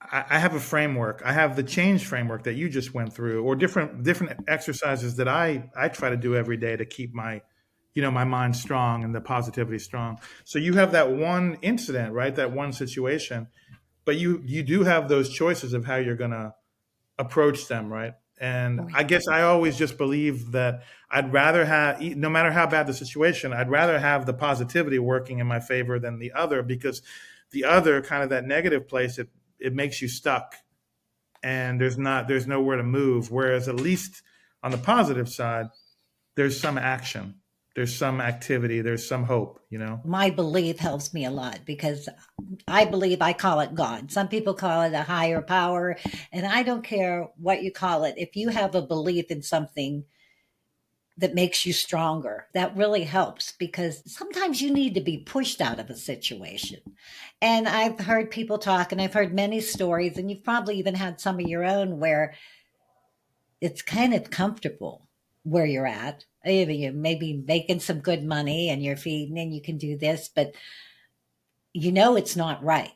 I, 0.00 0.24
I 0.30 0.38
have 0.38 0.54
a 0.54 0.60
framework. 0.60 1.22
I 1.24 1.32
have 1.32 1.56
the 1.56 1.62
change 1.62 2.06
framework 2.06 2.44
that 2.44 2.54
you 2.54 2.68
just 2.68 2.94
went 2.94 3.12
through, 3.12 3.42
or 3.42 3.56
different 3.56 4.04
different 4.04 4.40
exercises 4.46 5.16
that 5.16 5.28
I 5.28 5.70
I 5.76 5.88
try 5.88 6.10
to 6.10 6.16
do 6.16 6.36
every 6.36 6.56
day 6.56 6.76
to 6.76 6.84
keep 6.84 7.14
my 7.14 7.42
you 7.94 8.02
know 8.02 8.10
my 8.10 8.24
mind 8.24 8.56
strong 8.56 9.04
and 9.04 9.14
the 9.14 9.20
positivity 9.20 9.78
strong 9.78 10.18
so 10.44 10.58
you 10.58 10.74
have 10.74 10.92
that 10.92 11.10
one 11.10 11.58
incident 11.62 12.12
right 12.12 12.34
that 12.36 12.52
one 12.52 12.72
situation 12.72 13.46
but 14.04 14.16
you 14.16 14.42
you 14.46 14.62
do 14.62 14.84
have 14.84 15.08
those 15.08 15.28
choices 15.28 15.72
of 15.72 15.84
how 15.84 15.96
you're 15.96 16.16
going 16.16 16.30
to 16.30 16.54
approach 17.18 17.68
them 17.68 17.92
right 17.92 18.14
and 18.40 18.80
oh, 18.80 18.88
i 18.94 19.02
guess 19.02 19.28
i 19.28 19.42
always 19.42 19.76
just 19.76 19.98
believe 19.98 20.52
that 20.52 20.82
i'd 21.10 21.32
rather 21.32 21.64
have 21.64 22.00
no 22.00 22.30
matter 22.30 22.50
how 22.50 22.66
bad 22.66 22.86
the 22.86 22.94
situation 22.94 23.52
i'd 23.52 23.70
rather 23.70 23.98
have 23.98 24.24
the 24.24 24.32
positivity 24.34 24.98
working 24.98 25.38
in 25.38 25.46
my 25.46 25.60
favor 25.60 25.98
than 25.98 26.18
the 26.18 26.32
other 26.32 26.62
because 26.62 27.02
the 27.52 27.64
other 27.64 28.02
kind 28.02 28.22
of 28.22 28.30
that 28.30 28.44
negative 28.44 28.88
place 28.88 29.18
it 29.18 29.28
it 29.58 29.74
makes 29.74 30.02
you 30.02 30.08
stuck 30.08 30.56
and 31.42 31.80
there's 31.80 31.98
not 31.98 32.28
there's 32.28 32.46
nowhere 32.46 32.76
to 32.76 32.82
move 32.82 33.30
whereas 33.30 33.68
at 33.68 33.76
least 33.76 34.22
on 34.62 34.70
the 34.70 34.78
positive 34.78 35.28
side 35.28 35.66
there's 36.34 36.58
some 36.58 36.78
action 36.78 37.34
there's 37.74 37.96
some 37.96 38.20
activity, 38.20 38.82
there's 38.82 39.06
some 39.08 39.24
hope, 39.24 39.60
you 39.70 39.78
know? 39.78 40.00
My 40.04 40.30
belief 40.30 40.78
helps 40.78 41.14
me 41.14 41.24
a 41.24 41.30
lot 41.30 41.60
because 41.64 42.08
I 42.68 42.84
believe 42.84 43.22
I 43.22 43.32
call 43.32 43.60
it 43.60 43.74
God. 43.74 44.12
Some 44.12 44.28
people 44.28 44.52
call 44.52 44.82
it 44.82 44.92
a 44.92 45.02
higher 45.02 45.40
power, 45.40 45.96
and 46.32 46.44
I 46.44 46.64
don't 46.64 46.84
care 46.84 47.28
what 47.38 47.62
you 47.62 47.72
call 47.72 48.04
it. 48.04 48.14
If 48.18 48.36
you 48.36 48.50
have 48.50 48.74
a 48.74 48.82
belief 48.82 49.30
in 49.30 49.42
something 49.42 50.04
that 51.18 51.34
makes 51.34 51.66
you 51.66 51.72
stronger, 51.72 52.46
that 52.54 52.76
really 52.76 53.04
helps 53.04 53.52
because 53.52 54.02
sometimes 54.06 54.62
you 54.62 54.72
need 54.72 54.94
to 54.94 55.00
be 55.00 55.18
pushed 55.18 55.60
out 55.60 55.78
of 55.78 55.90
a 55.90 55.96
situation. 55.96 56.80
And 57.40 57.68
I've 57.68 58.00
heard 58.00 58.30
people 58.30 58.58
talk, 58.58 58.92
and 58.92 59.00
I've 59.00 59.12
heard 59.12 59.34
many 59.34 59.60
stories, 59.60 60.16
and 60.16 60.30
you've 60.30 60.44
probably 60.44 60.78
even 60.78 60.94
had 60.94 61.20
some 61.20 61.38
of 61.38 61.46
your 61.46 61.64
own 61.64 61.98
where 61.98 62.34
it's 63.60 63.82
kind 63.82 64.14
of 64.14 64.30
comfortable 64.30 65.06
where 65.44 65.66
you're 65.66 65.86
at 65.86 66.24
you 66.44 66.92
maybe 66.92 67.44
making 67.46 67.80
some 67.80 68.00
good 68.00 68.24
money 68.24 68.68
and 68.68 68.82
you're 68.82 68.96
feeding 68.96 69.38
and 69.38 69.54
you 69.54 69.60
can 69.60 69.78
do 69.78 69.96
this, 69.96 70.28
but 70.34 70.54
you 71.72 71.92
know 71.92 72.16
it's 72.16 72.36
not 72.36 72.62
right. 72.62 72.92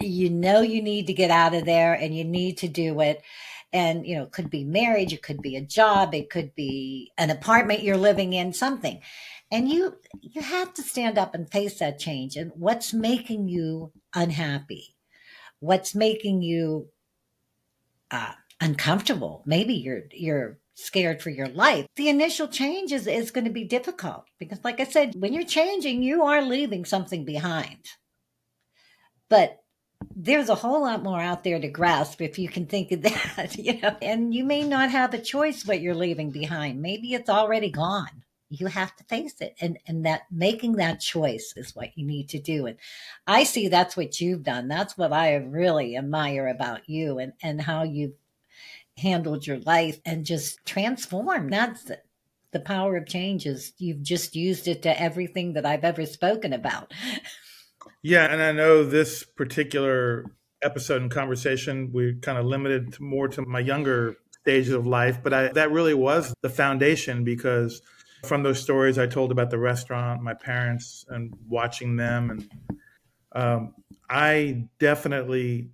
You 0.00 0.30
know 0.30 0.62
you 0.62 0.82
need 0.82 1.06
to 1.08 1.12
get 1.12 1.30
out 1.30 1.54
of 1.54 1.66
there 1.66 1.94
and 1.94 2.16
you 2.16 2.24
need 2.24 2.58
to 2.58 2.68
do 2.68 3.00
it. 3.00 3.22
And 3.74 4.06
you 4.06 4.16
know, 4.16 4.22
it 4.22 4.32
could 4.32 4.50
be 4.50 4.64
marriage, 4.64 5.12
it 5.12 5.22
could 5.22 5.42
be 5.42 5.56
a 5.56 5.60
job, 5.60 6.14
it 6.14 6.30
could 6.30 6.54
be 6.54 7.12
an 7.18 7.28
apartment 7.28 7.82
you're 7.82 7.96
living 7.96 8.32
in, 8.32 8.52
something. 8.52 9.02
And 9.50 9.68
you 9.68 9.96
you 10.20 10.40
have 10.40 10.72
to 10.74 10.82
stand 10.82 11.18
up 11.18 11.34
and 11.34 11.50
face 11.50 11.80
that 11.80 11.98
change. 11.98 12.36
And 12.36 12.52
what's 12.54 12.94
making 12.94 13.48
you 13.48 13.92
unhappy? 14.14 14.96
What's 15.58 15.94
making 15.94 16.42
you 16.42 16.88
uh, 18.10 18.34
uncomfortable? 18.60 19.42
Maybe 19.44 19.74
you're 19.74 20.04
you're 20.12 20.58
scared 20.74 21.20
for 21.20 21.30
your 21.30 21.48
life. 21.48 21.86
The 21.96 22.08
initial 22.08 22.48
change 22.48 22.92
is, 22.92 23.06
is 23.08 23.30
going 23.30 23.44
to 23.44 23.50
be 23.50 23.64
difficult 23.64 24.24
because, 24.38 24.58
like 24.62 24.80
I 24.80 24.84
said, 24.84 25.14
when 25.16 25.32
you're 25.32 25.44
changing, 25.44 26.02
you 26.02 26.22
are 26.22 26.42
leaving 26.42 26.84
something 26.84 27.24
behind. 27.24 27.78
But 29.28 29.63
there's 30.16 30.48
a 30.48 30.54
whole 30.54 30.82
lot 30.82 31.02
more 31.02 31.20
out 31.20 31.44
there 31.44 31.58
to 31.58 31.68
grasp 31.68 32.20
if 32.20 32.38
you 32.38 32.48
can 32.48 32.66
think 32.66 32.92
of 32.92 33.02
that, 33.02 33.56
you 33.56 33.80
know, 33.80 33.96
and 34.00 34.34
you 34.34 34.44
may 34.44 34.62
not 34.62 34.90
have 34.90 35.14
a 35.14 35.18
choice 35.18 35.66
what 35.66 35.80
you're 35.80 35.94
leaving 35.94 36.30
behind. 36.30 36.80
Maybe 36.80 37.14
it's 37.14 37.30
already 37.30 37.70
gone. 37.70 38.22
You 38.50 38.66
have 38.66 38.94
to 38.96 39.04
face 39.04 39.40
it. 39.40 39.56
And 39.60 39.78
and 39.86 40.06
that 40.06 40.22
making 40.30 40.74
that 40.74 41.00
choice 41.00 41.54
is 41.56 41.74
what 41.74 41.96
you 41.96 42.06
need 42.06 42.28
to 42.30 42.38
do. 42.38 42.66
And 42.66 42.76
I 43.26 43.44
see 43.44 43.68
that's 43.68 43.96
what 43.96 44.20
you've 44.20 44.44
done. 44.44 44.68
That's 44.68 44.96
what 44.96 45.12
I 45.12 45.34
really 45.36 45.96
admire 45.96 46.46
about 46.46 46.88
you 46.88 47.18
and, 47.18 47.32
and 47.42 47.60
how 47.60 47.82
you've 47.82 48.14
handled 48.96 49.46
your 49.46 49.58
life 49.60 50.00
and 50.04 50.24
just 50.24 50.64
transformed. 50.64 51.52
That's 51.52 51.82
the, 51.84 52.00
the 52.52 52.60
power 52.60 52.96
of 52.96 53.08
change 53.08 53.44
is 53.46 53.72
you've 53.78 54.02
just 54.02 54.36
used 54.36 54.68
it 54.68 54.82
to 54.82 55.00
everything 55.00 55.54
that 55.54 55.66
I've 55.66 55.82
ever 55.82 56.06
spoken 56.06 56.52
about. 56.52 56.92
Yeah, 58.02 58.24
and 58.32 58.42
I 58.42 58.52
know 58.52 58.84
this 58.84 59.24
particular 59.24 60.26
episode 60.62 61.02
and 61.02 61.10
conversation 61.10 61.90
we 61.92 62.14
kind 62.16 62.38
of 62.38 62.46
limited 62.46 62.98
more 62.98 63.28
to 63.28 63.42
my 63.42 63.60
younger 63.60 64.16
stages 64.40 64.72
of 64.72 64.86
life, 64.86 65.22
but 65.22 65.32
I, 65.32 65.48
that 65.48 65.70
really 65.70 65.94
was 65.94 66.34
the 66.42 66.48
foundation 66.48 67.24
because 67.24 67.82
from 68.24 68.42
those 68.42 68.60
stories 68.60 68.98
I 68.98 69.06
told 69.06 69.30
about 69.30 69.50
the 69.50 69.58
restaurant, 69.58 70.22
my 70.22 70.34
parents, 70.34 71.04
and 71.08 71.34
watching 71.48 71.96
them, 71.96 72.30
and 72.30 72.50
um, 73.32 73.74
I 74.08 74.68
definitely 74.78 75.70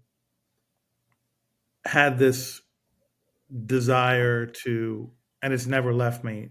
had 1.85 2.18
this 2.18 2.61
desire 3.66 4.46
to, 4.46 5.11
and 5.42 5.53
it's 5.53 5.66
never 5.66 5.92
left 5.92 6.25
me, 6.25 6.51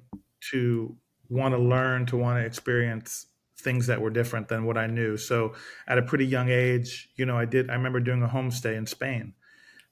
to 0.51 0.95
want 1.29 1.53
to 1.53 1.59
learn, 1.59 2.05
to 2.07 2.17
want 2.17 2.39
to 2.39 2.45
experience 2.45 3.27
things 3.59 3.87
that 3.87 4.01
were 4.01 4.09
different 4.09 4.47
than 4.47 4.65
what 4.65 4.77
I 4.77 4.87
knew. 4.87 5.17
So 5.17 5.53
at 5.87 5.97
a 5.97 6.01
pretty 6.01 6.25
young 6.25 6.49
age, 6.49 7.09
you 7.15 7.25
know, 7.25 7.37
I 7.37 7.45
did, 7.45 7.69
I 7.69 7.73
remember 7.73 7.99
doing 7.99 8.23
a 8.23 8.27
homestay 8.27 8.75
in 8.75 8.85
Spain 8.85 9.33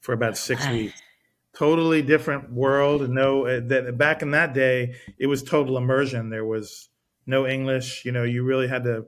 for 0.01 0.13
about 0.13 0.37
six 0.37 0.67
weeks. 0.67 1.01
Totally 1.55 2.01
different 2.01 2.51
world. 2.51 3.09
No, 3.09 3.45
uh, 3.45 3.61
that 3.65 3.97
back 3.97 4.21
in 4.21 4.31
that 4.31 4.53
day, 4.53 4.95
it 5.17 5.27
was 5.27 5.41
total 5.41 5.77
immersion. 5.77 6.29
There 6.29 6.45
was 6.45 6.89
no 7.25 7.47
English. 7.47 8.05
You 8.05 8.11
know, 8.11 8.23
you 8.23 8.43
really 8.43 8.67
had 8.67 8.83
to 8.83 9.07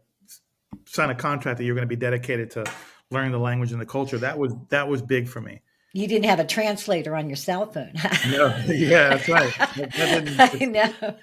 sign 0.85 1.11
a 1.11 1.15
contract 1.15 1.59
that 1.59 1.63
you're 1.65 1.75
going 1.75 1.87
to 1.87 1.89
be 1.89 1.95
dedicated 1.95 2.51
to 2.51 2.65
learning 3.11 3.33
the 3.33 3.39
language 3.39 3.71
and 3.71 3.79
the 3.79 3.85
culture. 3.85 4.17
That 4.17 4.39
was 4.39 4.53
that 4.69 4.87
was 4.87 5.03
big 5.03 5.27
for 5.27 5.41
me 5.41 5.61
you 5.93 6.07
didn't 6.07 6.25
have 6.25 6.39
a 6.39 6.45
translator 6.45 7.15
on 7.15 7.27
your 7.27 7.35
cell 7.35 7.65
phone. 7.65 7.91
no, 8.29 8.55
yeah, 8.67 9.09
that's 9.09 9.27
right. 9.27 9.53
That, 9.75 10.51
I 10.61 10.65
know. 10.65 11.15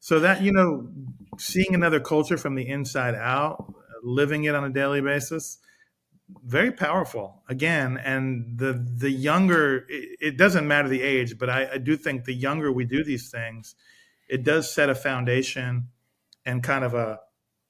So 0.00 0.20
that 0.20 0.42
you 0.42 0.52
know, 0.52 0.88
seeing 1.38 1.74
another 1.74 2.00
culture 2.00 2.36
from 2.36 2.54
the 2.54 2.68
inside 2.68 3.14
out, 3.14 3.72
living 4.02 4.44
it 4.44 4.54
on 4.54 4.64
a 4.64 4.70
daily 4.70 5.00
basis, 5.00 5.58
very 6.44 6.72
powerful. 6.72 7.42
Again, 7.48 7.98
and 7.98 8.58
the 8.58 8.72
the 8.72 9.10
younger, 9.10 9.86
it, 9.88 10.18
it 10.20 10.36
doesn't 10.36 10.66
matter 10.66 10.88
the 10.88 11.02
age, 11.02 11.38
but 11.38 11.48
I, 11.48 11.74
I 11.74 11.78
do 11.78 11.96
think 11.96 12.24
the 12.24 12.34
younger 12.34 12.72
we 12.72 12.84
do 12.84 13.04
these 13.04 13.30
things, 13.30 13.74
it 14.28 14.42
does 14.42 14.72
set 14.72 14.90
a 14.90 14.94
foundation 14.94 15.88
and 16.44 16.62
kind 16.62 16.84
of 16.84 16.94
a 16.94 17.20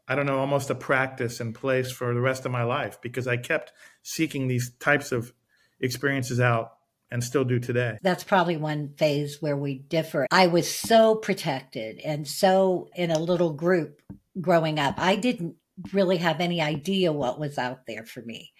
I 0.08 0.14
don't 0.14 0.26
know, 0.26 0.38
almost 0.38 0.70
a 0.70 0.74
practice 0.74 1.40
in 1.40 1.52
place 1.52 1.90
for 1.90 2.14
the 2.14 2.20
rest 2.20 2.46
of 2.46 2.52
my 2.52 2.62
life 2.62 3.00
because 3.02 3.26
I 3.26 3.36
kept 3.36 3.72
seeking 4.02 4.46
these 4.46 4.70
types 4.78 5.10
of 5.10 5.32
experiences 5.80 6.38
out 6.38 6.75
and 7.10 7.22
still 7.22 7.44
do 7.44 7.58
today. 7.58 7.98
That's 8.02 8.24
probably 8.24 8.56
one 8.56 8.94
phase 8.96 9.40
where 9.40 9.56
we 9.56 9.78
differ. 9.78 10.26
I 10.30 10.48
was 10.48 10.72
so 10.72 11.14
protected 11.14 12.00
and 12.00 12.26
so 12.26 12.88
in 12.96 13.10
a 13.10 13.18
little 13.18 13.52
group 13.52 14.02
growing 14.40 14.78
up. 14.78 14.94
I 14.98 15.16
didn't 15.16 15.56
really 15.92 16.18
have 16.18 16.40
any 16.40 16.60
idea 16.60 17.12
what 17.12 17.38
was 17.38 17.58
out 17.58 17.86
there 17.86 18.04
for 18.04 18.22
me. 18.22 18.52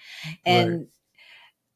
And 0.45 0.71
right. 0.71 0.87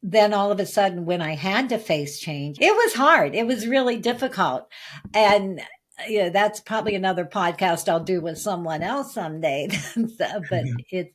then 0.03 0.35
all 0.35 0.53
of 0.53 0.61
a 0.61 0.67
sudden, 0.67 1.07
when 1.07 1.23
I 1.23 1.35
had 1.35 1.71
to 1.71 1.79
face 1.79 2.19
change, 2.21 2.59
it 2.61 2.75
was 2.75 2.95
hard. 2.95 3.35
It 3.35 3.47
was 3.47 3.67
really 3.67 3.97
difficult. 3.97 4.69
And 5.15 5.61
yeah, 6.09 6.31
that's 6.31 6.61
probably 6.61 6.95
another 6.95 7.25
podcast 7.25 7.89
I'll 7.89 8.05
do 8.05 8.21
with 8.21 8.39
someone 8.39 8.83
else 8.83 9.15
someday. 9.15 9.69
but 10.19 10.43
it, 10.91 11.15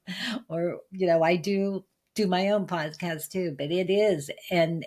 or 0.49 0.79
you 0.91 1.07
know, 1.07 1.23
I 1.23 1.35
do 1.35 1.85
do 2.15 2.27
my 2.27 2.49
own 2.49 2.65
podcast 2.65 3.29
too. 3.29 3.55
But 3.57 3.71
it 3.71 3.89
is, 3.89 4.29
and 4.51 4.85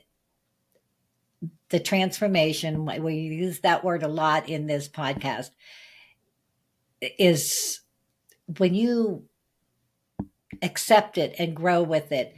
the 1.71 1.81
transformation. 1.81 2.85
We 3.03 3.15
use 3.15 3.61
that 3.61 3.85
word 3.85 4.03
a 4.03 4.09
lot 4.09 4.49
in 4.49 4.67
this 4.67 4.89
podcast. 4.89 5.51
Is 7.01 7.81
when 8.59 8.75
you 8.75 9.25
accept 10.63 11.19
it 11.19 11.35
and 11.39 11.55
grow 11.55 11.83
with 11.83 12.11
it, 12.13 12.35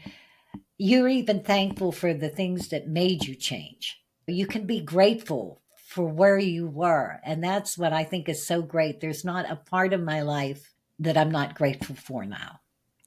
you're 0.77 1.09
even 1.09 1.43
thankful 1.43 1.93
for 1.93 2.13
the 2.13 2.29
things 2.29 2.69
that 2.69 2.89
made 2.89 3.25
you 3.25 3.35
change. 3.35 4.03
You 4.27 4.47
can 4.47 4.67
be 4.67 4.81
grateful 4.81 5.61
for 5.77 6.07
where 6.07 6.39
you 6.39 6.69
were. 6.69 7.21
And 7.25 7.43
that's 7.43 7.77
what 7.77 7.93
I 7.93 8.05
think 8.05 8.29
is 8.29 8.47
so 8.47 8.63
great. 8.63 9.01
There's 9.01 9.25
not 9.25 9.51
a 9.51 9.57
part 9.57 9.93
of 9.93 10.01
my 10.01 10.23
life 10.23 10.73
that 11.01 11.17
I'm 11.17 11.31
not 11.31 11.57
grateful 11.57 11.97
for 11.97 12.25
now. 12.25 12.61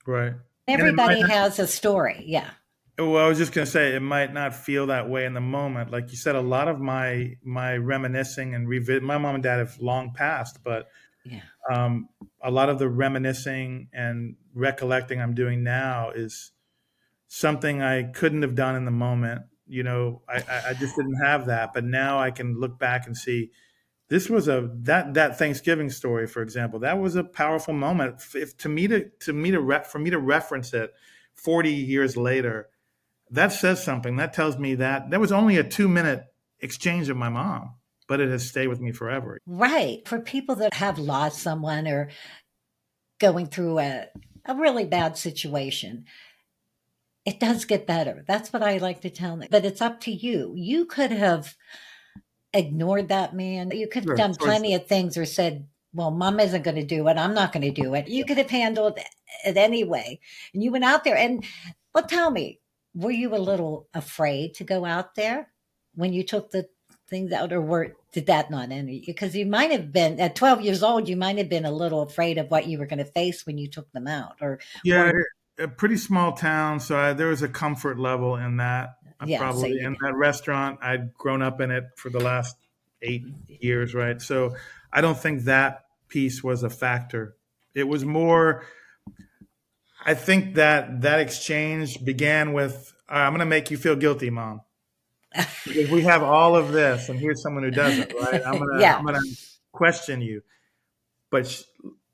Right. 0.06 0.34
Everybody 0.68 1.22
has 1.22 1.60
a 1.60 1.68
story. 1.68 2.24
Yeah. 2.26 2.50
Well, 2.98 3.18
I 3.18 3.28
was 3.28 3.40
just 3.40 3.54
going 3.54 3.66
to 3.66 3.72
say 3.72 3.96
it 3.96 4.02
might 4.02 4.34
not 4.34 4.54
feel 4.56 4.88
that 4.88 5.10
way 5.10 5.26
in 5.26 5.34
the 5.34 5.42
moment. 5.42 5.92
Like 5.92 6.12
you 6.12 6.18
said, 6.18 6.36
a 6.36 6.42
lot 6.42 6.68
of 6.68 6.80
my 6.80 7.38
my 7.44 7.76
reminiscing 7.76 8.54
and 8.54 8.68
revisit. 8.68 9.02
My 9.02 9.18
mom 9.18 9.36
and 9.36 9.44
dad 9.44 9.60
have 9.60 9.80
long 9.80 10.14
passed, 10.14 10.60
but 10.64 10.88
yeah. 11.26 11.42
um, 11.72 12.10
a 12.42 12.52
lot 12.52 12.70
of 12.70 12.78
the 12.78 12.88
reminiscing 12.88 13.90
and 13.94 14.36
recollecting 14.54 15.20
I'm 15.20 15.34
doing 15.34 15.64
now 15.64 16.12
is 16.12 16.52
something 17.28 17.82
I 17.82 18.04
couldn't 18.04 18.44
have 18.44 18.54
done 18.54 18.76
in 18.76 18.86
the 18.86 18.92
moment 18.92 19.44
you 19.68 19.84
know, 19.84 20.22
I, 20.28 20.44
I 20.70 20.74
just 20.74 20.96
didn't 20.96 21.20
have 21.24 21.48
that. 21.48 21.74
But 21.74 21.84
now 21.84 22.20
I 22.20 22.32
can 22.32 22.60
look 22.60 22.78
back 22.78 23.08
and 23.08 23.16
see 23.16 23.52
this 24.10 24.30
was 24.30 24.48
a 24.48 24.70
that 24.82 25.14
that 25.16 25.40
Thanksgiving 25.40 25.90
story, 25.90 26.28
for 26.28 26.42
example, 26.42 26.80
that 26.80 27.00
was 27.00 27.16
a 27.16 27.24
powerful 27.24 27.74
moment. 27.74 28.22
If 28.36 28.58
to 28.60 28.70
me 28.70 28.88
to 28.88 29.10
to 29.22 29.34
me 29.34 29.52
to 29.52 29.62
re, 29.62 29.80
for 29.84 30.00
me 30.00 30.10
to 30.10 30.20
reference 30.20 30.74
it 30.74 30.94
40 31.36 31.72
years 31.72 32.18
later, 32.18 32.70
that 33.34 33.52
says 33.52 33.84
something. 33.84 34.16
That 34.18 34.34
tells 34.34 34.58
me 34.58 34.76
that 34.76 35.10
there 35.10 35.20
was 35.20 35.32
only 35.32 35.58
a 35.58 35.64
two 35.64 35.88
minute 35.88 36.24
exchange 36.60 37.10
of 37.10 37.18
my 37.18 37.30
mom, 37.30 37.76
but 38.08 38.20
it 38.20 38.30
has 38.30 38.48
stayed 38.48 38.68
with 38.68 38.80
me 38.80 38.92
forever. 38.92 39.38
Right. 39.46 40.08
For 40.08 40.20
people 40.20 40.56
that 40.56 40.74
have 40.76 40.98
lost 40.98 41.40
someone 41.40 41.88
or 41.88 42.10
going 43.20 43.48
through 43.48 43.80
a, 43.80 44.08
a 44.46 44.56
really 44.56 44.86
bad 44.86 45.18
situation, 45.18 46.06
it 47.26 47.40
does 47.40 47.66
get 47.66 47.88
better. 47.88 48.24
That's 48.28 48.52
what 48.54 48.64
I 48.64 48.78
like 48.78 49.02
to 49.02 49.10
tell 49.10 49.38
them. 49.38 49.48
But 49.50 49.66
it's 49.66 49.82
up 49.82 50.02
to 50.02 50.12
you. 50.12 50.54
You 50.56 50.86
could 50.86 51.12
have 51.12 51.56
ignored 52.54 53.10
that 53.10 53.34
man. 53.34 53.72
You 53.72 53.88
could 53.88 54.04
have 54.04 54.10
sure, 54.10 54.16
done 54.16 54.36
plenty 54.36 54.76
of 54.76 54.88
things 54.88 55.18
or 55.18 55.26
said, 55.26 55.68
well, 55.94 56.12
mom 56.12 56.40
isn't 56.40 56.64
going 56.64 56.76
to 56.76 56.86
do 56.86 57.08
it. 57.08 57.18
I'm 57.18 57.34
not 57.34 57.54
going 57.54 57.64
to 57.64 57.82
do 57.82 57.94
it. 57.94 58.08
You 58.08 58.26
could 58.26 58.38
have 58.38 58.50
handled 58.50 59.00
it 59.46 59.58
anyway. 59.58 60.20
And 60.54 60.64
you 60.64 60.72
went 60.72 60.84
out 60.84 61.04
there 61.04 61.18
and, 61.18 61.46
well, 61.94 62.06
tell 62.06 62.30
me, 62.30 62.60
were 62.96 63.12
you 63.12 63.36
a 63.36 63.38
little 63.38 63.88
afraid 63.94 64.56
to 64.56 64.64
go 64.64 64.86
out 64.86 65.16
there 65.16 65.50
when 65.96 66.14
you 66.14 66.24
took 66.24 66.52
the 66.52 66.68
things 67.10 67.32
out 67.32 67.54
or 67.54 67.62
were, 67.62 67.96
did 68.12 68.28
that 68.28 68.50
not 68.50 68.72
enter 68.72 68.92
you? 68.92 69.02
Because 69.06 69.36
you 69.36 69.46
might 69.46 69.72
have 69.72 69.92
been 69.92 70.20
at 70.20 70.36
12 70.36 70.62
years 70.62 70.84
old, 70.84 71.10
you 71.10 71.18
might 71.18 71.38
have 71.38 71.50
been 71.50 71.66
a 71.66 71.72
little 71.72 72.02
afraid 72.02 72.38
of 72.38 72.50
what 72.50 72.68
you 72.68 72.78
were 72.78 72.86
going 72.86 73.00
to 73.00 73.06
face 73.06 73.46
when 73.46 73.58
you 73.58 73.68
took 73.68 73.92
them 73.92 74.08
out 74.08 74.38
or, 74.42 74.60
yeah. 74.84 75.10
Or, 75.10 75.26
a 75.60 75.68
pretty 75.68 75.98
small 75.98 76.32
town, 76.32 76.80
so 76.80 76.98
I, 76.98 77.14
there 77.14 77.28
was 77.28 77.44
a 77.44 77.48
comfort 77.48 78.00
level 78.00 78.36
in 78.38 78.58
that. 78.58 78.96
Yeah, 79.24 79.38
probably 79.38 79.80
so 79.80 79.86
in 79.86 79.96
that 80.02 80.16
restaurant, 80.16 80.80
I'd 80.82 81.14
grown 81.14 81.42
up 81.42 81.62
in 81.62 81.72
it 81.72 81.86
for 81.96 82.10
the 82.10 82.20
last 82.20 82.58
eight 83.02 83.24
mm-hmm. 83.24 83.54
years, 83.62 83.94
right? 83.94 84.22
So 84.22 84.56
I 84.92 85.02
don't 85.02 85.18
think 85.18 85.44
that 85.44 85.86
piece 86.10 86.44
was 86.44 86.64
a 86.64 86.70
factor. 86.70 87.36
It 87.74 87.88
was 87.88 88.04
more. 88.04 88.66
I 90.06 90.14
think 90.14 90.56
that 90.56 91.02
that 91.02 91.20
exchange 91.20 92.04
began 92.04 92.54
with, 92.54 92.94
uh, 93.10 93.16
"I'm 93.16 93.32
going 93.32 93.40
to 93.40 93.46
make 93.46 93.72
you 93.72 93.78
feel 93.78 93.96
guilty, 93.96 94.30
mom." 94.30 94.62
because 95.66 95.90
we 95.90 96.02
have 96.04 96.24
all 96.24 96.56
of 96.56 96.72
this, 96.72 97.10
and 97.10 97.20
here's 97.20 97.42
someone 97.42 97.64
who 97.64 97.72
doesn't, 97.72 98.14
right? 98.22 98.42
I'm 98.46 98.60
gonna, 98.60 98.80
yeah. 98.80 99.02
Gonna 99.02 99.20
question 99.72 100.22
you, 100.22 100.42
but 101.32 101.48
she, 101.48 101.64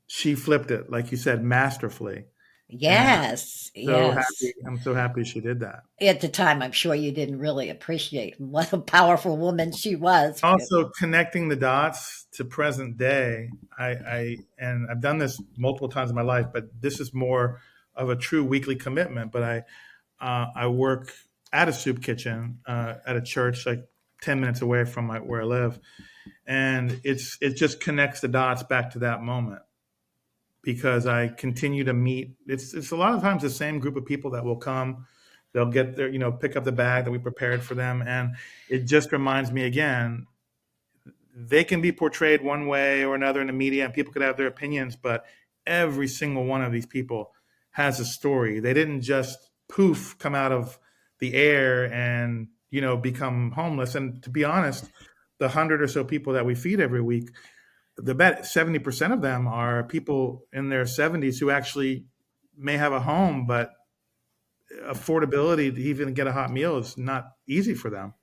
she 0.06 0.34
flipped 0.34 0.70
it, 0.70 0.90
like 0.90 1.10
you 1.10 1.16
said, 1.16 1.42
masterfully. 1.42 2.24
Yes. 2.72 3.70
So 3.74 3.80
yes. 3.80 4.14
happy. 4.14 4.54
I'm 4.64 4.78
so 4.78 4.94
happy 4.94 5.24
she 5.24 5.40
did 5.40 5.60
that. 5.60 5.82
At 6.00 6.20
the 6.20 6.28
time, 6.28 6.62
I'm 6.62 6.70
sure 6.72 6.94
you 6.94 7.10
didn't 7.10 7.40
really 7.40 7.68
appreciate 7.68 8.40
what 8.40 8.72
a 8.72 8.78
powerful 8.78 9.36
woman 9.36 9.72
she 9.72 9.96
was. 9.96 10.40
Also, 10.42 10.88
connecting 10.90 11.48
the 11.48 11.56
dots 11.56 12.26
to 12.34 12.44
present 12.44 12.96
day, 12.96 13.50
I, 13.76 13.88
I 13.88 14.36
and 14.56 14.88
I've 14.88 15.00
done 15.00 15.18
this 15.18 15.42
multiple 15.56 15.88
times 15.88 16.10
in 16.10 16.16
my 16.16 16.22
life, 16.22 16.46
but 16.52 16.68
this 16.80 17.00
is 17.00 17.12
more 17.12 17.60
of 18.00 18.10
a 18.10 18.16
true 18.16 18.42
weekly 18.42 18.74
commitment. 18.74 19.30
But 19.30 19.42
I, 19.42 19.62
uh, 20.20 20.46
I 20.56 20.66
work 20.66 21.12
at 21.52 21.68
a 21.68 21.72
soup 21.72 22.02
kitchen 22.02 22.60
uh, 22.66 22.94
at 23.06 23.16
a 23.16 23.20
church 23.20 23.66
like 23.66 23.84
10 24.22 24.40
minutes 24.40 24.62
away 24.62 24.84
from 24.84 25.06
my, 25.06 25.18
where 25.18 25.42
I 25.42 25.44
live, 25.44 25.78
and 26.46 27.00
it's 27.04 27.38
it 27.40 27.56
just 27.56 27.80
connects 27.80 28.20
the 28.20 28.28
dots 28.28 28.62
back 28.62 28.90
to 28.92 29.00
that 29.00 29.22
moment 29.22 29.62
because 30.62 31.06
I 31.06 31.28
continue 31.28 31.84
to 31.84 31.94
meet. 31.94 32.36
It's 32.46 32.74
it's 32.74 32.90
a 32.90 32.96
lot 32.96 33.14
of 33.14 33.22
times 33.22 33.42
the 33.42 33.50
same 33.50 33.78
group 33.78 33.96
of 33.96 34.04
people 34.04 34.32
that 34.32 34.44
will 34.44 34.56
come. 34.56 35.06
They'll 35.52 35.70
get 35.70 35.96
their 35.96 36.08
you 36.08 36.18
know 36.18 36.32
pick 36.32 36.56
up 36.56 36.64
the 36.64 36.72
bag 36.72 37.04
that 37.04 37.10
we 37.10 37.18
prepared 37.18 37.62
for 37.62 37.74
them, 37.74 38.02
and 38.02 38.36
it 38.68 38.84
just 38.86 39.12
reminds 39.12 39.50
me 39.50 39.64
again. 39.64 40.26
They 41.34 41.64
can 41.64 41.80
be 41.80 41.92
portrayed 41.92 42.42
one 42.42 42.66
way 42.66 43.04
or 43.04 43.14
another 43.14 43.40
in 43.40 43.46
the 43.46 43.52
media, 43.52 43.84
and 43.84 43.94
people 43.94 44.12
could 44.12 44.22
have 44.22 44.36
their 44.36 44.48
opinions, 44.48 44.96
but 44.96 45.24
every 45.66 46.08
single 46.08 46.44
one 46.44 46.62
of 46.62 46.72
these 46.72 46.86
people 46.86 47.32
has 47.80 48.00
a 48.00 48.04
story. 48.04 48.60
They 48.60 48.74
didn't 48.74 49.02
just 49.02 49.38
poof 49.68 50.16
come 50.18 50.34
out 50.34 50.52
of 50.52 50.78
the 51.18 51.34
air 51.34 51.90
and 51.92 52.48
you 52.70 52.80
know 52.80 52.96
become 52.96 53.52
homeless. 53.52 53.94
And 53.94 54.22
to 54.22 54.30
be 54.30 54.44
honest, 54.44 54.90
the 55.38 55.48
hundred 55.48 55.82
or 55.82 55.88
so 55.88 56.04
people 56.04 56.34
that 56.34 56.46
we 56.46 56.54
feed 56.54 56.80
every 56.80 57.02
week, 57.02 57.30
the 57.96 58.14
bet 58.14 58.42
70% 58.42 59.12
of 59.12 59.22
them 59.22 59.48
are 59.48 59.84
people 59.84 60.46
in 60.52 60.68
their 60.68 60.84
70s 60.84 61.40
who 61.40 61.50
actually 61.50 62.04
may 62.56 62.76
have 62.76 62.92
a 62.92 63.00
home, 63.00 63.46
but 63.46 63.72
affordability 64.84 65.74
to 65.74 65.80
even 65.80 66.14
get 66.14 66.26
a 66.26 66.32
hot 66.32 66.52
meal 66.52 66.76
is 66.76 66.96
not 66.96 67.32
easy 67.48 67.74
for 67.74 67.90
them. 67.90 68.14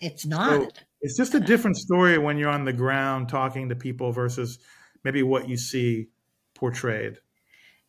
It's 0.00 0.26
not. 0.26 0.50
So 0.50 0.68
it's 1.00 1.16
just 1.16 1.34
a 1.34 1.40
different 1.40 1.76
story 1.76 2.18
when 2.18 2.38
you're 2.38 2.50
on 2.50 2.64
the 2.64 2.72
ground 2.72 3.28
talking 3.28 3.68
to 3.68 3.76
people 3.76 4.12
versus 4.12 4.58
maybe 5.04 5.22
what 5.22 5.48
you 5.48 5.56
see 5.56 6.08
portrayed. 6.54 7.18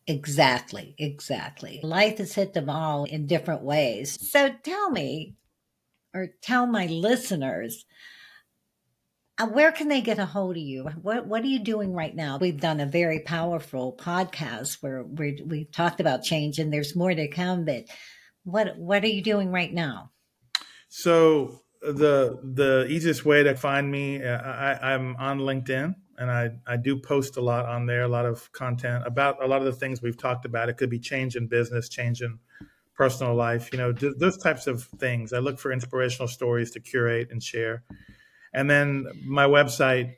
Exactly, 0.08 0.94
exactly. 0.96 1.80
Life 1.82 2.16
has 2.16 2.34
hit 2.34 2.54
them 2.54 2.70
all 2.70 3.04
in 3.04 3.26
different 3.26 3.62
ways. 3.62 4.18
So 4.30 4.50
tell 4.62 4.90
me, 4.90 5.34
or 6.14 6.28
tell 6.40 6.66
my 6.66 6.86
listeners, 6.86 7.84
uh, 9.36 9.46
where 9.48 9.70
can 9.70 9.88
they 9.88 10.00
get 10.00 10.18
a 10.18 10.24
hold 10.24 10.56
of 10.56 10.62
you? 10.62 10.84
What 11.02 11.26
What 11.26 11.42
are 11.42 11.48
you 11.48 11.58
doing 11.58 11.92
right 11.92 12.16
now? 12.16 12.38
We've 12.38 12.58
done 12.58 12.80
a 12.80 12.86
very 12.86 13.20
powerful 13.20 13.96
podcast 14.00 14.78
where 14.82 15.04
we 15.04 15.42
we've 15.44 15.70
talked 15.70 16.00
about 16.00 16.24
change, 16.24 16.58
and 16.58 16.72
there's 16.72 16.96
more 16.96 17.14
to 17.14 17.28
come. 17.28 17.66
But 17.66 17.84
what 18.44 18.78
What 18.78 19.04
are 19.04 19.08
you 19.08 19.22
doing 19.22 19.52
right 19.52 19.72
now? 19.72 20.10
So 20.88 21.60
the 21.82 22.40
the 22.42 22.86
easiest 22.88 23.26
way 23.26 23.42
to 23.42 23.54
find 23.54 23.92
me, 23.92 24.24
uh, 24.24 24.38
I, 24.38 24.94
I'm 24.94 25.16
on 25.16 25.40
LinkedIn, 25.40 25.94
and 26.18 26.30
I 26.30 26.50
I 26.66 26.76
do 26.76 26.98
post 26.98 27.36
a 27.36 27.40
lot 27.40 27.66
on 27.66 27.86
there, 27.86 28.02
a 28.02 28.08
lot 28.08 28.26
of 28.26 28.50
content 28.52 29.06
about 29.06 29.42
a 29.42 29.46
lot 29.46 29.60
of 29.60 29.66
the 29.66 29.72
things 29.72 30.02
we've 30.02 30.16
talked 30.16 30.44
about. 30.44 30.68
It 30.68 30.76
could 30.76 30.90
be 30.90 30.98
change 30.98 31.36
in 31.36 31.46
business, 31.46 31.88
change 31.88 32.22
in 32.22 32.40
personal 32.94 33.34
life, 33.34 33.70
you 33.72 33.78
know, 33.78 33.92
those 33.92 34.36
types 34.36 34.66
of 34.66 34.82
things. 34.98 35.32
I 35.32 35.38
look 35.38 35.58
for 35.58 35.70
inspirational 35.70 36.26
stories 36.26 36.72
to 36.72 36.80
curate 36.80 37.28
and 37.30 37.40
share. 37.40 37.84
And 38.52 38.68
then 38.68 39.06
my 39.24 39.46
website, 39.46 40.16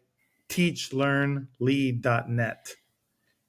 teachlearnlead.net 0.49 2.75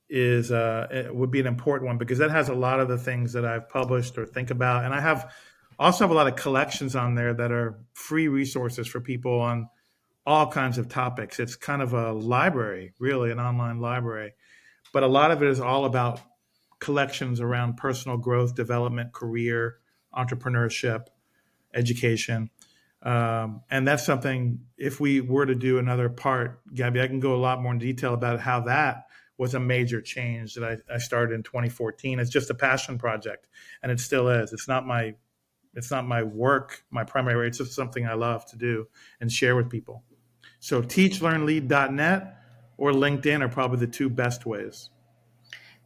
is 0.10 0.52
uh, 0.52 1.08
would 1.14 1.32
be 1.32 1.40
an 1.40 1.48
important 1.48 1.88
one 1.88 1.98
because 1.98 2.18
that 2.18 2.32
has 2.32 2.50
a 2.50 2.54
lot 2.54 2.82
of 2.82 2.90
the 2.90 2.98
things 2.98 3.32
that 3.32 3.46
I've 3.46 3.70
published 3.70 4.18
or 4.18 4.26
think 4.26 4.52
about, 4.52 4.84
and 4.84 4.94
I 4.94 5.00
have 5.00 5.34
also 5.80 6.04
have 6.04 6.12
a 6.12 6.14
lot 6.14 6.28
of 6.28 6.36
collections 6.36 6.96
on 6.96 7.16
there 7.16 7.34
that 7.34 7.52
are 7.52 7.80
free 7.94 8.28
resources 8.28 8.88
for 8.88 9.00
people 9.00 9.40
on 9.40 9.70
all 10.26 10.48
kinds 10.52 10.78
of 10.78 10.88
topics. 10.88 11.40
It's 11.40 11.56
kind 11.56 11.82
of 11.82 11.94
a 11.94 12.12
library, 12.12 12.94
really, 13.00 13.32
an 13.32 13.40
online 13.40 13.80
library, 13.80 14.34
but 14.94 15.04
a 15.04 15.08
lot 15.08 15.32
of 15.32 15.42
it 15.42 15.50
is 15.50 15.60
all 15.60 15.86
about 15.86 16.20
collections 16.80 17.40
around 17.40 17.78
personal 17.78 18.18
growth, 18.18 18.56
development, 18.56 19.14
career, 19.14 19.78
entrepreneurship, 20.14 21.08
education. 21.74 22.50
Um, 23.04 23.62
and 23.72 23.88
that's 23.88 24.06
something, 24.06 24.60
if 24.78 25.00
we 25.00 25.22
were 25.22 25.46
to 25.46 25.56
do 25.56 25.80
another 25.80 26.10
part, 26.10 26.62
Gabby, 26.74 27.02
I 27.02 27.08
can 27.08 27.20
go 27.20 27.36
a 27.36 27.38
lot 27.38 27.62
more 27.62 27.72
in 27.72 27.80
detail 27.80 28.14
about 28.14 28.40
how 28.40 28.62
that 28.62 29.06
was 29.38 29.56
a 29.56 29.60
major 29.60 30.02
change 30.02 30.54
that 30.54 30.64
I, 30.64 30.96
I 30.96 30.98
started 31.00 31.34
in 31.34 31.42
2014. 31.42 32.20
It's 32.20 32.30
just 32.30 32.52
a 32.52 32.54
passion 32.54 33.00
project, 33.00 33.48
and 33.82 33.92
it 33.92 34.00
still 34.00 34.30
is. 34.30 34.54
It's 34.54 34.68
not 34.68 34.86
my 34.86 35.16
it's 35.74 35.90
not 35.90 36.06
my 36.06 36.22
work, 36.22 36.84
my 36.92 37.06
primary. 37.06 37.48
It's 37.48 37.58
just 37.58 37.74
something 37.74 38.06
I 38.06 38.14
love 38.14 38.46
to 38.48 38.58
do 38.58 38.88
and 39.22 39.32
share 39.32 39.56
with 39.56 39.70
people. 39.70 40.04
So 40.62 40.84
teachlearnlead.net 40.84 42.38
or 42.78 42.92
LinkedIn 42.92 43.42
are 43.42 43.50
probably 43.50 43.80
the 43.80 43.92
two 43.92 44.10
best 44.10 44.46
ways. 44.46 44.92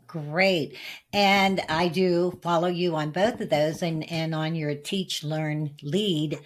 Great. 0.06 0.78
And 1.14 1.62
I 1.70 1.88
do 1.88 2.38
follow 2.44 2.68
you 2.68 2.96
on 2.96 3.12
both 3.12 3.40
of 3.40 3.50
those 3.50 3.82
and, 3.82 4.10
and 4.12 4.36
on 4.36 4.54
your 4.54 4.76
Teach, 4.76 5.24
Learn, 5.24 5.72
Lead. 5.82 6.40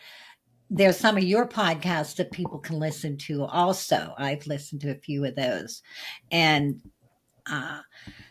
There's 0.70 0.98
some 0.98 1.18
of 1.18 1.24
your 1.24 1.48
podcasts 1.48 2.15
that 2.18 2.32
people 2.32 2.60
can 2.60 2.80
listen 2.80 3.18
to 3.18 3.44
also. 3.46 4.13
I've 4.15 4.46
listened 4.46 4.82
to 4.82 4.92
a 4.92 4.96
few 4.96 5.26
of 5.26 5.36
those. 5.36 5.82
And 6.32 6.82
uh, 7.48 7.82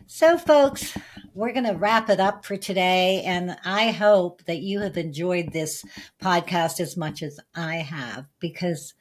so, 0.07 0.39
folks, 0.39 0.97
we're 1.35 1.53
going 1.53 1.67
to 1.67 1.77
wrap 1.77 2.09
it 2.09 2.21
up 2.21 2.45
for 2.45 2.57
today. 2.57 3.23
And 3.27 3.57
I 3.65 3.91
hope 3.91 4.45
that 4.45 4.61
you 4.61 4.79
have 4.81 4.97
enjoyed 4.97 5.53
this 5.53 5.85
podcast 6.23 6.79
as 6.79 6.97
much 6.97 7.23
as 7.25 7.41
I 7.57 7.77
have 7.77 8.27
because 8.39 8.95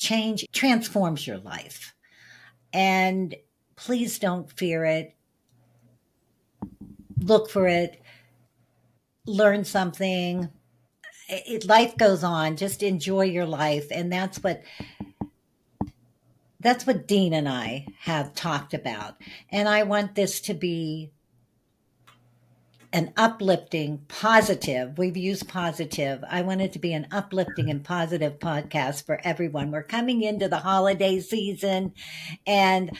change 0.00 0.46
transforms 0.52 1.26
your 1.26 1.38
life. 1.38 1.94
And 2.72 3.36
please 3.76 4.18
don't 4.18 4.50
fear 4.50 4.84
it. 4.84 5.14
Look 7.18 7.50
for 7.50 7.68
it. 7.68 8.02
Learn 9.26 9.64
something. 9.64 10.48
It, 11.28 11.66
life 11.66 11.96
goes 11.96 12.24
on. 12.24 12.56
Just 12.56 12.82
enjoy 12.82 13.24
your 13.24 13.46
life. 13.46 13.86
And 13.92 14.12
that's 14.12 14.42
what 14.42 14.62
that's 16.58 16.86
what 16.86 17.06
Dean 17.06 17.32
and 17.32 17.48
I 17.48 17.86
have 18.00 18.34
talked 18.34 18.74
about. 18.74 19.16
And 19.50 19.68
I 19.68 19.82
want 19.84 20.14
this 20.14 20.40
to 20.42 20.54
be 20.54 21.10
an 22.92 23.12
uplifting, 23.16 24.04
positive. 24.08 24.98
We've 24.98 25.16
used 25.16 25.48
positive. 25.48 26.24
I 26.28 26.42
want 26.42 26.60
it 26.60 26.72
to 26.72 26.78
be 26.78 26.92
an 26.92 27.06
uplifting 27.10 27.70
and 27.70 27.84
positive 27.84 28.38
podcast 28.38 29.06
for 29.06 29.20
everyone. 29.22 29.70
We're 29.70 29.82
coming 29.82 30.22
into 30.22 30.48
the 30.48 30.58
holiday 30.58 31.20
season 31.20 31.94
and 32.46 32.98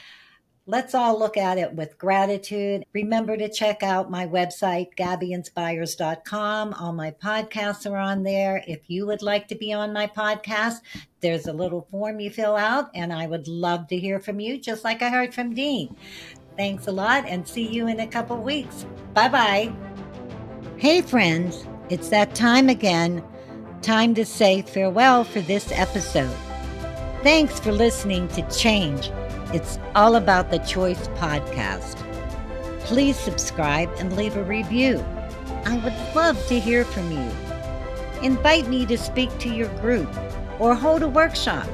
let's 0.67 0.95
all 0.95 1.19
look 1.19 1.37
at 1.37 1.59
it 1.59 1.75
with 1.75 1.99
gratitude. 1.99 2.85
Remember 2.93 3.37
to 3.37 3.49
check 3.49 3.83
out 3.83 4.11
my 4.11 4.27
website, 4.27 4.95
gabbyinspires.com. 4.97 6.75
All 6.75 6.93
my 6.93 7.11
podcasts 7.11 7.91
are 7.91 7.97
on 7.97 8.23
there. 8.23 8.63
If 8.69 8.89
you 8.89 9.07
would 9.07 9.23
like 9.23 9.49
to 9.49 9.57
be 9.57 9.73
on 9.73 9.93
my 9.93 10.07
podcast, 10.07 10.77
there's 11.21 11.49
a 11.49 11.53
little 11.53 11.89
form 11.91 12.21
you 12.21 12.31
fill 12.31 12.57
out, 12.57 12.91
and 12.95 13.13
I 13.13 13.27
would 13.27 13.49
love 13.49 13.89
to 13.89 13.99
hear 13.99 14.21
from 14.21 14.39
you, 14.41 14.59
just 14.59 14.85
like 14.85 15.03
I 15.03 15.11
heard 15.11 15.35
from 15.35 15.55
Dean. 15.55 15.97
Thanks 16.61 16.87
a 16.89 16.93
lot 16.93 17.25
and 17.27 17.49
see 17.49 17.67
you 17.67 17.89
in 17.89 18.01
a 18.01 18.07
couple 18.07 18.37
weeks. 18.37 18.85
Bye 19.15 19.31
bye. 19.31 19.73
Hey, 20.77 21.01
friends, 21.01 21.67
it's 21.89 22.11
that 22.11 22.35
time 22.35 22.69
again. 22.69 23.25
Time 23.81 24.15
to 24.17 24.27
say 24.27 24.61
farewell 24.61 25.25
for 25.25 25.41
this 25.41 25.73
episode. 25.73 26.37
Thanks 27.23 27.59
for 27.59 27.73
listening 27.73 28.29
to 28.29 28.43
Change. 28.51 29.11
It's 29.55 29.79
all 29.95 30.17
about 30.17 30.51
the 30.51 30.59
Choice 30.59 31.09
podcast. 31.17 31.97
Please 32.81 33.17
subscribe 33.17 33.89
and 33.97 34.15
leave 34.15 34.37
a 34.37 34.45
review. 34.45 35.03
I 35.65 35.79
would 35.79 35.97
love 36.15 36.47
to 36.49 36.61
hear 36.61 36.85
from 36.85 37.11
you. 37.11 37.31
Invite 38.21 38.69
me 38.69 38.85
to 38.85 38.99
speak 38.99 39.31
to 39.39 39.49
your 39.49 39.71
group 39.79 40.15
or 40.59 40.75
hold 40.75 41.03
a 41.03 41.09
workshop. 41.09 41.67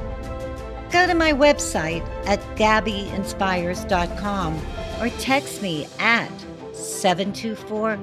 Go 0.91 1.05
to 1.05 1.13
my 1.13 1.33
website 1.33 2.07
at 2.25 2.39
gabbyinspires.com 2.55 4.61
or 4.99 5.09
text 5.19 5.61
me 5.61 5.87
at 5.99 6.31
724 6.73 7.97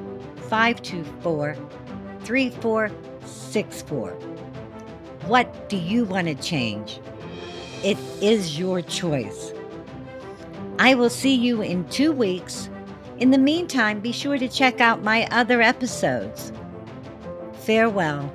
524 0.49 1.57
3464. 2.21 4.11
What 5.27 5.69
do 5.69 5.77
you 5.77 6.05
want 6.05 6.29
to 6.29 6.35
change? 6.35 7.01
It 7.83 7.99
is 8.21 8.59
your 8.59 8.81
choice. 8.83 9.53
I 10.79 10.95
will 10.95 11.11
see 11.11 11.35
you 11.35 11.63
in 11.63 11.89
two 11.89 12.13
weeks. 12.13 12.69
In 13.19 13.31
the 13.31 13.39
meantime, 13.39 14.01
be 14.01 14.13
sure 14.13 14.39
to 14.39 14.49
check 14.49 14.81
out 14.81 15.03
my 15.03 15.27
other 15.31 15.63
episodes. 15.63 16.53
Farewell. 17.55 18.33